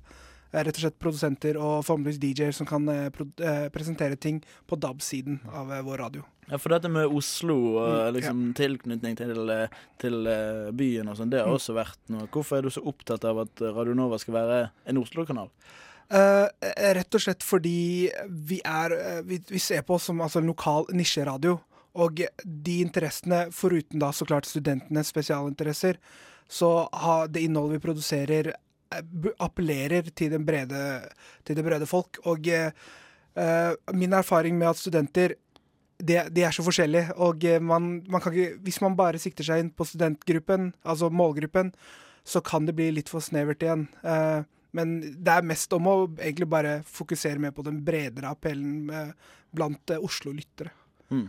Rett 0.55 0.77
og 0.77 0.85
slett 0.85 0.99
produsenter 1.01 1.57
og 1.59 1.81
formeligvis 1.83 2.19
DJ-er 2.21 2.53
som 2.55 2.67
kan 2.69 2.87
eh, 2.91 3.09
eh, 3.43 3.65
presentere 3.73 4.15
ting 4.15 4.37
på 4.69 4.77
DAB-siden 4.79 5.41
av 5.51 5.73
eh, 5.75 5.81
vår 5.83 5.97
radio. 6.05 6.23
Ja, 6.47 6.59
For 6.61 6.71
dette 6.71 6.87
med 6.93 7.09
Oslo 7.11 7.57
og 7.81 8.13
liksom, 8.15 8.43
ja. 8.51 8.57
tilknytning 8.61 9.17
til, 9.17 9.51
til 9.99 10.29
byen 10.77 11.09
og 11.09 11.17
sånn, 11.17 11.31
det 11.33 11.41
har 11.41 11.49
Mm. 11.49 11.57
også 11.57 11.73
vært 11.75 11.99
noe. 12.13 12.27
Hvorfor 12.31 12.59
er 12.59 12.67
du 12.67 12.69
så 12.71 12.83
opptatt 12.85 13.25
av 13.25 13.39
at 13.43 13.61
Radio 13.75 13.95
Nova 13.97 14.19
skal 14.21 14.37
være 14.37 14.59
en 14.85 15.01
Oslo-kanal? 15.01 15.49
Uh, 16.05 16.45
rett 16.93 17.17
og 17.17 17.23
slett 17.23 17.41
fordi 17.41 18.11
vi, 18.29 18.59
er, 18.61 18.93
vi, 19.25 19.39
vi 19.49 19.57
ser 19.59 19.81
på 19.81 19.95
oss 19.97 20.05
som 20.11 20.21
altså, 20.21 20.43
lokal 20.45 20.85
nisjeradio. 20.93 21.57
Og 21.97 22.21
de 22.45 22.75
interessene, 22.83 23.47
foruten 23.55 23.99
da 24.03 24.11
så 24.13 24.27
klart 24.27 24.45
studentenes 24.45 25.09
spesialinteresser, 25.09 25.97
så 26.51 26.85
har 26.93 27.27
det 27.31 27.41
innholdet 27.47 27.79
vi 27.79 27.85
produserer, 27.87 28.51
appellerer 29.41 30.11
til, 30.11 30.31
den 30.33 30.45
brede, 30.47 30.83
til 31.45 31.57
det 31.57 31.65
brede 31.65 31.89
folk. 31.89 32.19
Og 32.29 32.47
eh, 32.47 32.71
eh, 33.35 33.73
min 33.93 34.13
erfaring 34.13 34.57
med 34.57 34.73
at 34.73 34.81
studenter 34.81 35.35
de, 35.95 36.17
de 36.31 36.43
er 36.43 36.51
så 36.51 36.63
forskjellige, 36.65 37.13
og 37.23 37.43
eh, 37.47 37.61
man, 37.63 38.01
man 38.11 38.21
kan 38.21 38.33
ikke, 38.33 38.57
hvis 38.65 38.81
man 38.83 38.97
bare 38.99 39.21
sikter 39.21 39.47
seg 39.47 39.63
inn 39.63 39.71
på 39.71 39.87
studentgruppen, 39.87 40.73
altså 40.83 41.09
målgruppen, 41.09 41.71
så 42.25 42.41
kan 42.43 42.65
det 42.67 42.75
bli 42.75 42.89
litt 42.97 43.11
for 43.11 43.23
snevert 43.23 43.63
igjen. 43.63 43.87
Eh, 44.03 44.41
men 44.75 44.97
det 45.23 45.31
er 45.31 45.47
mest 45.47 45.71
om 45.75 45.87
å 45.87 45.95
egentlig 46.17 46.49
bare 46.51 46.79
fokusere 46.89 47.39
mer 47.39 47.53
på 47.55 47.63
den 47.63 47.79
bredere 47.87 48.33
appellen 48.35 48.89
eh, 48.91 49.13
blant 49.55 49.93
eh, 49.93 50.03
Oslo-lyttere. 50.03 50.73
Eh, 51.13 51.27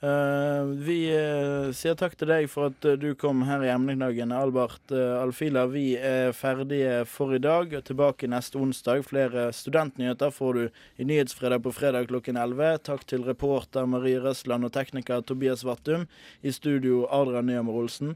vi 0.00 0.98
eh, 1.10 1.72
sier 1.74 1.96
takk 1.98 2.12
til 2.14 2.30
deg 2.30 2.44
for 2.46 2.68
at 2.70 2.84
eh, 2.86 2.94
du 2.94 3.16
kom 3.18 3.40
her 3.48 3.64
i 3.66 3.70
emneknaggen, 3.72 4.30
Albert 4.30 4.92
eh, 4.94 5.16
Alfila. 5.18 5.64
Vi 5.66 5.96
er 5.98 6.30
ferdige 6.38 7.00
for 7.10 7.34
i 7.34 7.40
dag. 7.42 7.74
Tilbake 7.84 8.30
neste 8.30 8.60
onsdag. 8.62 9.02
Flere 9.08 9.48
studentnyheter 9.52 10.30
får 10.30 10.54
du 10.54 10.62
i 11.02 11.08
Nyhetsfredag 11.08 11.64
på 11.64 11.74
fredag 11.74 12.06
klokken 12.12 12.38
11. 12.38 12.78
Takk 12.86 13.02
til 13.10 13.26
reporter 13.26 13.90
Marie 13.90 14.22
Røsland 14.22 14.68
og 14.68 14.72
tekniker 14.78 15.26
Tobias 15.26 15.66
Vattum. 15.66 16.06
I 16.46 16.54
studio 16.54 17.08
Adrian 17.10 17.50
Nyhammer 17.50 17.82
Olsen. 17.82 18.14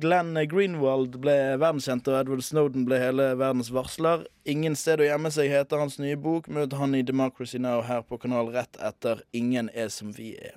Glenn 0.00 0.34
Greenwald 0.50 1.20
ble 1.22 1.36
verdenskjent, 1.60 2.08
og 2.10 2.16
Edward 2.18 2.42
Snowden 2.42 2.88
ble 2.88 2.96
hele 2.98 3.28
verdens 3.38 3.68
varsler. 3.70 4.24
Ingen 4.48 4.74
sted 4.74 5.04
å 5.04 5.06
gjemme 5.06 5.30
seg 5.30 5.52
heter 5.52 5.84
hans 5.84 6.00
nye 6.00 6.16
bok. 6.16 6.48
Møt 6.48 6.74
han 6.80 6.96
i 6.96 7.04
Democracy 7.04 7.60
Now! 7.60 7.84
her 7.84 8.02
på 8.02 8.18
kanal 8.24 8.50
rett 8.56 8.80
etter 8.80 9.22
Ingen 9.36 9.68
er 9.76 9.92
som 9.92 10.10
vi 10.16 10.32
er. 10.40 10.56